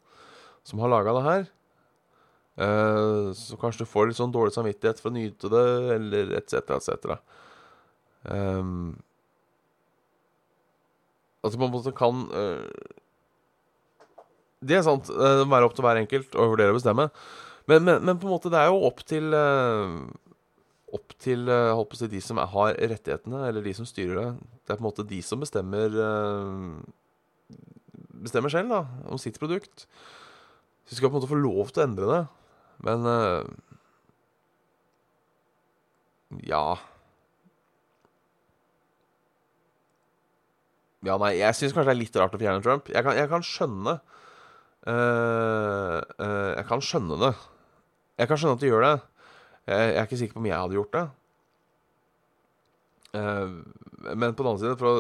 som 0.66 0.80
har 0.82 0.90
laga 0.90 1.14
det 1.16 1.28
her, 1.28 1.44
eh, 2.66 3.28
så 3.38 3.54
kanskje 3.62 3.84
du 3.86 3.92
får 3.92 4.04
litt 4.10 4.20
sånn 4.20 4.34
dårlig 4.34 4.54
samvittighet 4.56 5.00
for 5.00 5.10
å 5.12 5.16
nyte 5.16 5.46
det, 5.54 5.68
eller 5.96 6.26
etc., 6.40 6.54
etc. 6.76 6.90
Um, 8.24 8.98
at 11.50 11.56
det 11.56 11.62
på 11.62 11.68
en 11.68 11.74
måte 11.76 11.94
kan 11.98 12.24
øh, 12.32 12.66
Det 14.64 14.80
er 14.80 14.86
sant. 14.86 15.08
Det 15.10 15.46
må 15.48 15.56
være 15.56 15.70
opp 15.70 15.76
til 15.78 15.86
hver 15.86 16.00
enkelt 16.02 16.36
å 16.36 16.50
vurdere 16.52 16.74
og 16.74 16.80
bestemme. 16.80 17.10
Men, 17.70 17.86
men, 17.86 18.02
men 18.06 18.20
på 18.20 18.28
en 18.28 18.34
måte, 18.34 18.52
det 18.52 18.60
er 18.60 18.72
jo 18.72 18.82
opp 18.90 19.04
til 19.08 19.36
øh, 19.36 20.00
Opp 20.90 21.14
til 21.22 21.46
holdt 21.46 21.92
på 21.92 21.94
å 21.94 21.98
si, 22.00 22.08
de 22.10 22.20
som 22.26 22.40
har 22.42 22.72
rettighetene, 22.74 23.44
eller 23.46 23.62
de 23.62 23.76
som 23.78 23.86
styrer 23.86 24.16
det. 24.18 24.30
Det 24.66 24.74
er 24.74 24.80
på 24.80 24.82
en 24.82 24.88
måte 24.88 25.06
de 25.06 25.20
som 25.22 25.38
bestemmer 25.38 25.94
Bestemmer 28.26 28.50
selv, 28.50 28.74
da, 28.74 28.80
om 29.06 29.22
sitt 29.22 29.38
produkt. 29.38 29.86
Så 30.82 30.96
de 30.96 30.98
skal 30.98 31.12
på 31.12 31.14
en 31.14 31.20
måte 31.20 31.30
få 31.30 31.38
lov 31.38 31.70
til 31.70 31.84
å 31.84 31.86
endre 31.86 32.10
det. 32.10 32.24
Men 32.90 33.06
Ja 36.50 36.64
Ja, 41.08 41.14
nei, 41.16 41.38
jeg 41.40 41.56
syns 41.56 41.72
kanskje 41.72 41.94
det 41.94 41.96
er 41.96 42.02
litt 42.02 42.18
rart 42.20 42.34
å 42.36 42.40
fjerne 42.42 42.64
Trump. 42.64 42.90
Jeg 42.92 43.06
kan, 43.06 43.16
jeg 43.16 43.30
kan 43.32 43.44
skjønne 43.46 43.94
uh, 43.96 46.00
uh, 46.20 46.52
Jeg 46.58 46.66
kan 46.68 46.82
skjønne 46.84 47.20
det. 47.22 47.30
Jeg 48.20 48.32
kan 48.32 48.42
skjønne 48.42 48.58
at 48.58 48.66
de 48.66 48.72
gjør 48.72 48.84
det. 48.84 48.98
Jeg, 49.70 49.80
jeg 49.80 50.02
er 50.02 50.10
ikke 50.10 50.20
sikker 50.20 50.36
på 50.36 50.44
om 50.44 50.50
jeg 50.50 50.60
hadde 50.60 50.78
gjort 50.80 50.98
det. 50.98 51.06
Uh, 53.16 53.48
men 54.12 54.36
på 54.36 54.44
den 54.44 54.52
annen 54.52 54.62
side 54.62 54.80
for 54.80 54.88
å, 54.92 54.94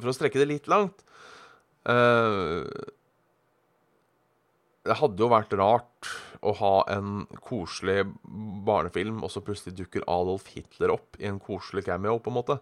For 0.00 0.10
å 0.10 0.16
strekke 0.16 0.40
det 0.40 0.48
litt 0.50 0.66
langt 0.66 1.04
Det 4.82 4.96
hadde 4.98 5.22
jo 5.22 5.28
vært 5.30 5.54
rart 5.60 6.08
å 6.42 6.50
ha 6.58 6.72
en 6.90 7.08
koselig 7.44 8.00
barnefilm, 8.66 9.22
og 9.22 9.30
så 9.32 9.42
plutselig 9.44 9.76
dukker 9.78 10.08
Adolf 10.10 10.44
Hitler 10.54 10.90
opp 10.96 11.10
i 11.20 11.28
en 11.30 11.38
koselig 11.42 11.84
cameo, 11.86 12.18
på 12.18 12.30
en 12.32 12.38
måte. 12.40 12.56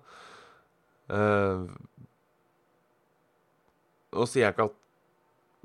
Nå 4.12 4.26
sier 4.28 4.44
jeg 4.44 4.52
ikke 4.52 4.68
at 4.68 4.76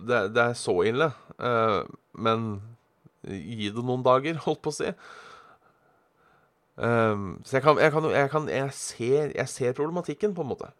det, 0.04 0.22
det 0.36 0.44
er 0.44 0.56
så 0.58 0.76
ille, 0.88 1.10
eh, 1.40 1.82
men 2.26 2.48
gi 3.24 3.70
det 3.72 3.84
noen 3.84 4.04
dager, 4.06 4.40
holdt 4.46 4.64
på 4.64 4.74
å 4.74 4.78
si. 4.78 4.90
Um, 6.74 7.36
så 7.46 7.60
jeg 7.60 7.64
kan, 7.68 7.78
jeg, 7.78 7.94
kan, 7.94 8.08
jeg, 8.10 8.30
kan 8.34 8.48
jeg, 8.50 8.74
ser, 8.74 9.30
jeg, 9.36 9.50
ser, 9.52 9.76
problematikken, 9.78 10.34
på 10.34 10.42
en 10.42 10.50
måte. 10.50 10.72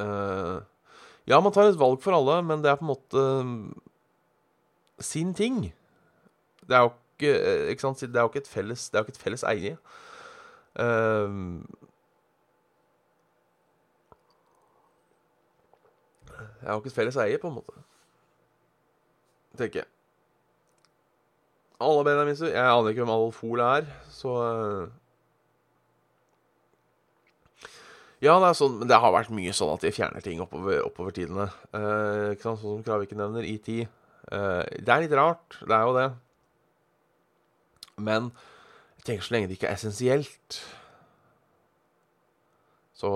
Uh, 0.00 0.64
ja, 1.28 1.36
man 1.44 1.52
tar 1.52 1.68
et 1.68 1.78
valg 1.80 2.00
for 2.02 2.16
alle, 2.16 2.38
men 2.46 2.64
det 2.64 2.72
er 2.72 2.80
på 2.80 2.86
en 2.86 2.92
måte 2.94 3.26
um, 3.44 3.52
sin 5.04 5.34
ting. 5.36 5.66
Det 6.64 6.78
er 6.78 6.86
jo 6.86 6.94
ikke, 6.94 7.34
ikke 7.74 7.84
sant? 7.84 8.00
Det 8.00 8.16
er 8.16 8.24
jo 8.24 8.32
ikke 8.32 8.44
et 8.46 8.50
felles, 8.50 8.88
felles 9.20 9.44
eie. 9.52 9.76
Um, 10.80 11.66
det 16.60 16.68
har 16.68 16.80
ikke 16.80 16.94
felles 16.94 17.18
eie, 17.20 17.38
på 17.40 17.50
en 17.50 17.58
måte. 17.58 17.82
Tenker 19.58 19.82
jeg. 19.82 19.90
Alle 21.80 22.04
Benjaminser. 22.04 22.52
Jeg 22.52 22.60
aner 22.60 22.92
ikke 22.92 23.04
hvem 23.04 23.36
Hoel 23.40 23.62
er, 23.64 23.92
så 24.12 24.34
uh... 24.40 24.96
Ja, 28.20 28.34
det 28.36 28.50
er 28.50 28.56
sånn, 28.58 28.74
men 28.82 28.88
det 28.90 28.98
har 29.00 29.14
vært 29.14 29.32
mye 29.32 29.52
sånn 29.56 29.70
at 29.72 29.84
de 29.86 29.92
fjerner 29.96 30.20
ting 30.20 30.42
oppover, 30.44 30.82
oppover 30.84 31.14
tidene. 31.16 31.46
Eh, 31.72 32.34
ikke 32.34 32.44
sant? 32.44 32.60
Sånn 32.60 32.74
som 32.76 32.82
Kraviken 32.84 33.16
nevner, 33.16 33.46
ET. 33.48 33.70
Eh, 33.72 34.64
det 34.76 34.92
er 34.92 35.06
litt 35.06 35.14
rart, 35.16 35.56
det 35.64 35.72
er 35.72 35.86
jo 35.88 35.94
det. 35.96 36.04
Men 37.96 38.28
jeg 38.98 39.06
tenker 39.06 39.24
så 39.24 39.34
lenge 39.34 39.48
det 39.48 39.56
ikke 39.56 39.70
er 39.70 39.78
essensielt, 39.78 40.58
så, 43.00 43.10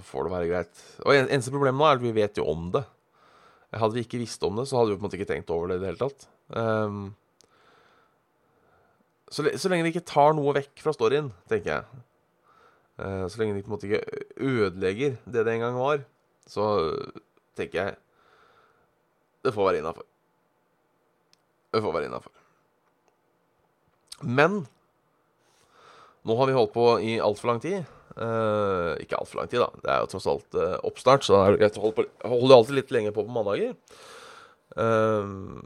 så 0.00 0.08
får 0.08 0.26
det 0.26 0.32
være 0.32 0.48
greit. 0.48 0.82
Og 1.04 1.14
en, 1.14 1.28
Eneste 1.28 1.52
problemet 1.52 1.78
nå 1.78 1.86
er 1.86 1.98
at 1.98 2.04
vi 2.04 2.16
vet 2.16 2.40
jo 2.40 2.46
om 2.48 2.70
det. 2.74 2.82
Hadde 3.70 3.94
vi 3.94 4.04
ikke 4.06 4.20
visst 4.22 4.42
om 4.46 4.56
det, 4.58 4.66
så 4.66 4.78
hadde 4.78 4.94
vi 4.94 4.98
på 4.98 5.04
en 5.04 5.06
måte 5.06 5.18
ikke 5.18 5.28
tenkt 5.30 5.52
over 5.54 5.70
det 5.70 5.78
i 5.78 5.82
det 5.82 5.90
hele 5.92 6.00
tatt. 6.00 6.26
Um, 6.50 7.02
så, 9.30 9.44
så, 9.44 9.70
lenge 9.70 9.86
de 9.86 9.92
ikke 9.92 10.08
tar 10.08 10.34
noe 10.34 10.56
vekk 10.56 10.82
fra 10.82 10.94
storyen, 10.96 11.28
tenker 11.50 11.76
jeg. 11.76 12.00
Uh, 12.98 13.28
så 13.30 13.38
lenge 13.38 13.54
de 13.54 13.62
på 13.62 13.70
en 13.70 13.76
måte 13.76 13.86
ikke 13.86 14.24
ødelegger 14.42 15.20
det 15.22 15.44
det 15.46 15.54
en 15.54 15.62
gang 15.68 15.78
var, 15.78 16.02
så 16.50 16.66
tenker 17.58 17.78
jeg 17.78 17.98
Det 19.44 19.54
får 19.54 19.70
være 19.70 19.80
innafor. 19.80 20.04
Det 21.70 21.80
får 21.84 21.94
være 21.94 22.10
innafor. 22.10 22.34
Men 24.20 24.64
nå 26.26 26.36
har 26.36 26.50
vi 26.50 26.58
holdt 26.58 26.74
på 26.74 26.90
i 27.00 27.14
altfor 27.22 27.52
lang 27.52 27.62
tid. 27.62 27.86
Uh, 28.18 28.96
ikke 28.98 29.18
altfor 29.20 29.38
lang 29.38 29.50
tid, 29.50 29.62
da. 29.62 29.68
Det 29.84 29.90
er 29.92 30.00
jo 30.02 30.08
tross 30.10 30.30
alt 30.30 30.56
uh, 30.58 30.78
oppstart, 30.88 31.26
så 31.26 31.42
jeg 31.54 31.70
holder 31.78 32.56
alltid 32.56 32.78
litt 32.80 32.94
lenger 32.94 33.14
på 33.14 33.22
på 33.26 33.34
mandager. 33.34 33.76
Uh, 34.74 35.62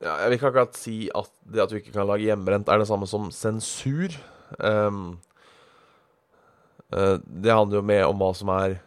ja, 0.00 0.16
Jeg 0.22 0.30
vil 0.30 0.38
ikke 0.38 0.50
akkurat 0.52 0.80
si 0.80 0.96
at 1.12 1.30
det 1.44 1.64
at 1.64 1.74
du 1.74 1.76
ikke 1.80 1.92
kan 1.92 2.08
lage 2.08 2.24
hjemmebrent, 2.24 2.72
er 2.72 2.80
det 2.80 2.88
samme 2.88 3.08
som 3.10 3.28
sensur. 3.34 4.16
Um, 4.58 5.18
uh, 6.88 7.20
det 7.20 7.52
handler 7.52 7.82
jo 7.82 7.88
mer 7.92 8.08
om 8.08 8.20
hva 8.22 8.32
som 8.36 8.52
er 8.56 8.78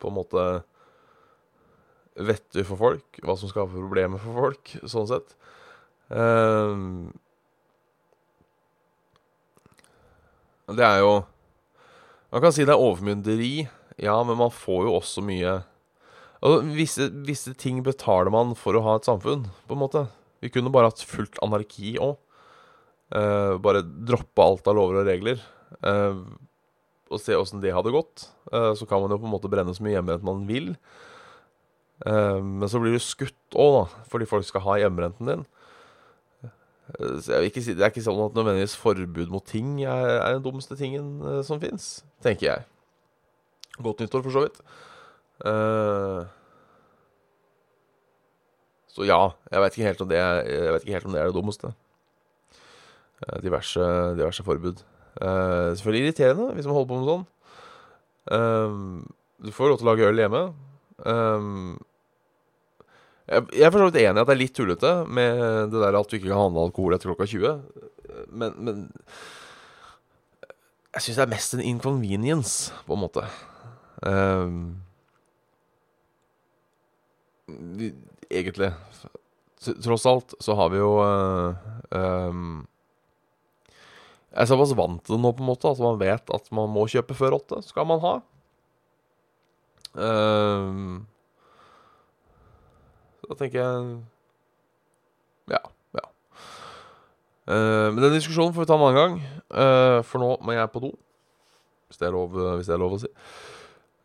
på 0.00 0.08
en 0.08 0.16
måte 0.16 0.48
vettig 2.18 2.64
for 2.66 2.80
folk. 2.80 3.20
Hva 3.22 3.36
som 3.38 3.52
skaper 3.52 3.76
problemer 3.76 4.22
for 4.22 4.40
folk, 4.46 4.74
sånn 4.88 5.10
sett. 5.10 5.36
Um, 6.08 7.10
det 10.72 10.84
er 10.84 11.02
jo 11.02 11.10
Man 12.32 12.40
kan 12.40 12.52
si 12.52 12.64
det 12.64 12.72
er 12.72 12.80
overmynderi, 12.80 13.66
ja, 14.00 14.14
men 14.24 14.38
man 14.40 14.52
får 14.52 14.86
jo 14.86 14.94
også 14.96 15.24
mye 15.24 15.58
Altså, 16.38 16.62
visse, 16.70 17.08
visse, 17.26 17.52
ting 17.58 17.80
betaler 17.82 18.30
man 18.30 18.54
for 18.54 18.78
å 18.78 18.82
ha 18.84 18.92
et 18.98 19.08
samfunn, 19.08 19.48
på 19.66 19.74
en 19.74 19.80
måte. 19.80 20.04
Vi 20.38 20.52
kunne 20.54 20.70
bare 20.70 20.86
hatt 20.92 21.02
fullt 21.02 21.34
anarki 21.42 21.96
òg. 21.98 22.14
Uh, 23.10 23.18
eh, 23.18 23.54
bare 23.58 23.82
droppe 23.82 24.44
alt 24.44 24.70
av 24.70 24.76
lover 24.78 25.00
og 25.00 25.08
regler. 25.08 25.42
Uh, 25.82 26.22
og 27.10 27.18
se 27.18 27.34
åssen 27.34 27.58
det 27.58 27.74
hadde 27.74 27.90
gått. 27.90 28.28
Uh, 28.52 28.70
så 28.78 28.86
kan 28.86 29.02
man 29.02 29.10
jo 29.10 29.18
på 29.18 29.26
en 29.26 29.34
måte 29.34 29.50
brenne 29.50 29.74
så 29.74 29.82
mye 29.82 29.96
hjemmebrent 29.96 30.28
man 30.30 30.46
vil. 30.46 30.76
men 32.06 32.68
så 32.70 32.78
blir 32.78 32.94
du 32.94 33.02
skutt 33.02 33.56
òg, 33.58 33.72
da, 33.74 34.04
fordi 34.06 34.28
folk 34.30 34.46
skal 34.46 34.62
ha 34.62 34.76
hjemmebrenten 34.78 35.26
din. 35.26 35.40
Så 36.96 37.34
jeg 37.34 37.40
vil 37.42 37.50
ikke 37.50 37.62
si, 37.62 37.74
Det 37.76 37.84
er 37.84 37.90
ikke 37.92 38.04
sånn 38.04 38.20
at 38.24 38.36
nødvendigvis 38.36 38.78
forbud 38.80 39.32
mot 39.32 39.44
ting 39.44 39.82
er, 39.84 40.18
er 40.22 40.36
den 40.38 40.44
dummeste 40.46 40.76
tingen 40.78 41.18
som 41.44 41.60
fins, 41.60 41.98
tenker 42.24 42.46
jeg. 42.48 42.66
Godt 43.82 44.00
nyttår, 44.00 44.22
for 44.24 44.34
så 44.34 44.44
vidt. 44.46 44.60
Uh, 45.46 46.26
så 48.90 49.06
ja, 49.06 49.18
jeg 49.52 49.62
vet 49.62 49.76
ikke 49.76 49.86
helt 49.86 50.00
om 50.02 50.08
det, 50.10 50.18
jeg 50.18 50.72
vet 50.74 50.86
ikke 50.86 50.96
helt 50.96 51.06
om 51.06 51.14
det 51.14 51.20
er 51.20 51.30
det 51.30 51.36
dummeste. 51.36 51.70
Uh, 53.22 53.36
diverse, 53.42 53.90
diverse, 54.18 54.42
forbud. 54.42 54.82
Uh, 55.20 55.74
selvfølgelig 55.78 56.06
irriterende 56.06 56.54
hvis 56.54 56.66
man 56.66 56.74
holder 56.74 56.90
på 56.90 56.98
med 56.98 57.12
sånn. 57.12 57.26
du 59.38 59.52
får 59.54 59.70
lov 59.70 59.78
til 59.78 59.86
å 59.86 59.90
lage 59.92 60.08
øl 60.10 60.20
hjemme. 60.20 60.42
jeg, 61.06 61.78
jeg 63.28 63.64
er 63.66 63.72
for 63.72 63.82
så 63.82 63.88
vidt 63.90 64.00
enig 64.00 64.16
i 64.16 64.22
at 64.22 64.28
det 64.28 64.34
er 64.34 64.40
litt 64.40 64.54
tullete 64.56 64.92
med 65.04 65.40
det 65.72 65.82
der 65.82 65.98
at 65.98 66.08
du 66.08 66.16
ikke 66.16 66.30
kan 66.30 66.46
handle 66.46 66.64
alkohol 66.68 66.96
etter 66.96 67.10
klokka 67.10 67.28
20. 67.28 67.58
Men, 68.32 68.54
men 68.56 68.86
jeg 70.94 71.04
syns 71.04 71.18
det 71.18 71.24
er 71.26 71.34
mest 71.34 71.54
en 71.54 71.64
inconvenience, 71.64 72.72
på 72.88 72.96
en 72.96 73.02
måte. 73.04 73.24
Um, 74.02 74.80
egentlig 78.30 78.72
Tross 79.58 80.06
alt 80.06 80.34
så 80.40 80.54
har 80.54 80.68
vi 80.70 80.78
jo 80.78 80.90
uh, 81.02 81.56
um, 81.90 82.60
Jeg 84.30 84.44
er 84.44 84.50
såpass 84.52 84.74
vant 84.78 85.00
til 85.02 85.16
det 85.16 85.22
nå, 85.24 85.32
på 85.34 85.42
en 85.42 85.50
måte, 85.50 85.72
at 85.72 85.82
man 85.82 85.98
vet 86.00 86.30
at 86.34 86.50
man 86.54 86.70
må 86.70 86.86
kjøpe 86.88 87.16
før 87.18 87.40
åtte. 87.40 87.60
Skal 87.66 87.88
man 87.90 88.02
ha. 88.04 88.14
Um, 89.98 91.08
da 93.28 93.36
tenker 93.36 93.60
jeg 93.60 93.98
Ja. 95.52 95.60
ja. 95.96 96.06
Uh, 97.48 97.88
men 97.92 98.02
den 98.02 98.16
diskusjonen 98.16 98.54
får 98.54 98.64
vi 98.64 98.70
ta 98.70 98.76
en 98.76 98.86
annen 98.86 98.98
gang, 98.98 99.20
uh, 99.52 100.00
for 100.04 100.20
nå 100.20 100.34
må 100.44 100.56
jeg 100.56 100.72
på 100.72 100.82
do. 100.84 100.92
Hvis 101.88 102.00
det 102.00 102.12
lov, 102.12 102.34
hvis 102.56 102.68
det 102.68 102.74
er 102.76 102.82
lov 102.82 102.98
å 102.98 103.00
si. 103.00 103.08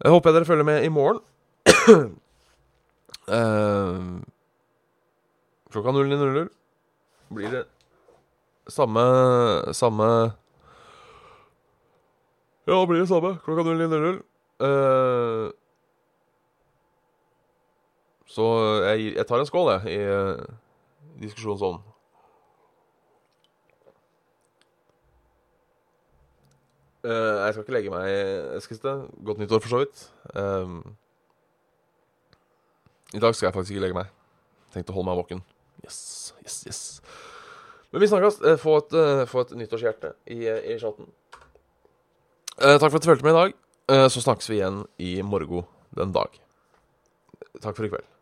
Jeg 0.04 0.12
håper 0.12 0.30
jeg 0.30 0.36
dere 0.38 0.48
følger 0.48 0.68
med 0.68 0.84
i 0.84 0.92
morgen. 0.92 1.20
Uh, 3.28 4.20
klokka 5.74 5.92
09.00 5.96 6.48
blir 7.34 7.50
det 7.50 7.64
samme 8.68 9.04
Samme 9.74 10.08
Ja, 12.68 12.86
blir 12.86 13.00
det 13.00 13.08
samme. 13.10 13.38
Klokka 13.44 13.64
09.00. 13.64 14.22
Uh, 14.64 14.68
eh, 14.68 15.52
så 18.34 18.46
jeg, 18.88 19.14
jeg, 19.14 19.26
tar 19.30 19.42
en 19.42 19.50
skål, 19.50 19.72
jeg, 19.76 19.98
i 21.14 21.26
diskusjonen 21.28 21.62
sånn. 21.62 21.82
Uh, 27.04 27.44
jeg 27.44 27.54
skal 27.54 27.64
ikke 27.66 27.76
legge 27.76 27.92
meg, 27.92 28.10
Eskilstad. 28.58 29.08
Godt 29.28 29.42
nyttår, 29.42 29.60
for 29.60 29.74
så 29.74 29.82
vidt. 29.82 30.04
Um, 30.40 30.78
i 33.14 33.20
dag 33.20 33.36
skal 33.36 33.50
jeg 33.50 33.56
faktisk 33.58 33.76
ikke 33.76 33.84
legge 33.84 33.98
meg. 33.98 34.14
Tenkte 34.74 34.94
å 34.94 34.98
holde 34.98 35.12
meg 35.12 35.20
våken. 35.20 35.44
Yes, 35.84 36.00
yes, 36.46 36.62
yes. 36.70 36.80
Men 37.92 38.02
vi 38.02 38.10
snakkes. 38.10 38.40
Uh, 38.40 38.56
få 38.62 38.78
et, 38.80 38.96
uh, 38.96 39.26
få 39.30 39.44
et 39.44 39.52
nyttårshjerte 39.60 40.16
i, 40.32 40.40
eh, 40.48 40.64
i 40.72 40.80
chatten. 40.82 41.12
Uh, 42.56 42.80
takk 42.80 42.88
for 42.88 42.98
at 42.98 43.04
du 43.04 43.12
fulgte 43.12 43.28
med 43.28 43.36
i 43.36 43.42
dag. 43.42 43.60
Så 44.10 44.22
snakkes 44.24 44.48
vi 44.48 44.62
igjen 44.62 44.86
i 45.04 45.18
morgen 45.28 45.66
den 45.92 46.16
dag. 46.16 46.40
Takk 47.60 47.76
for 47.76 47.84
i 47.84 47.92
kveld. 47.92 48.13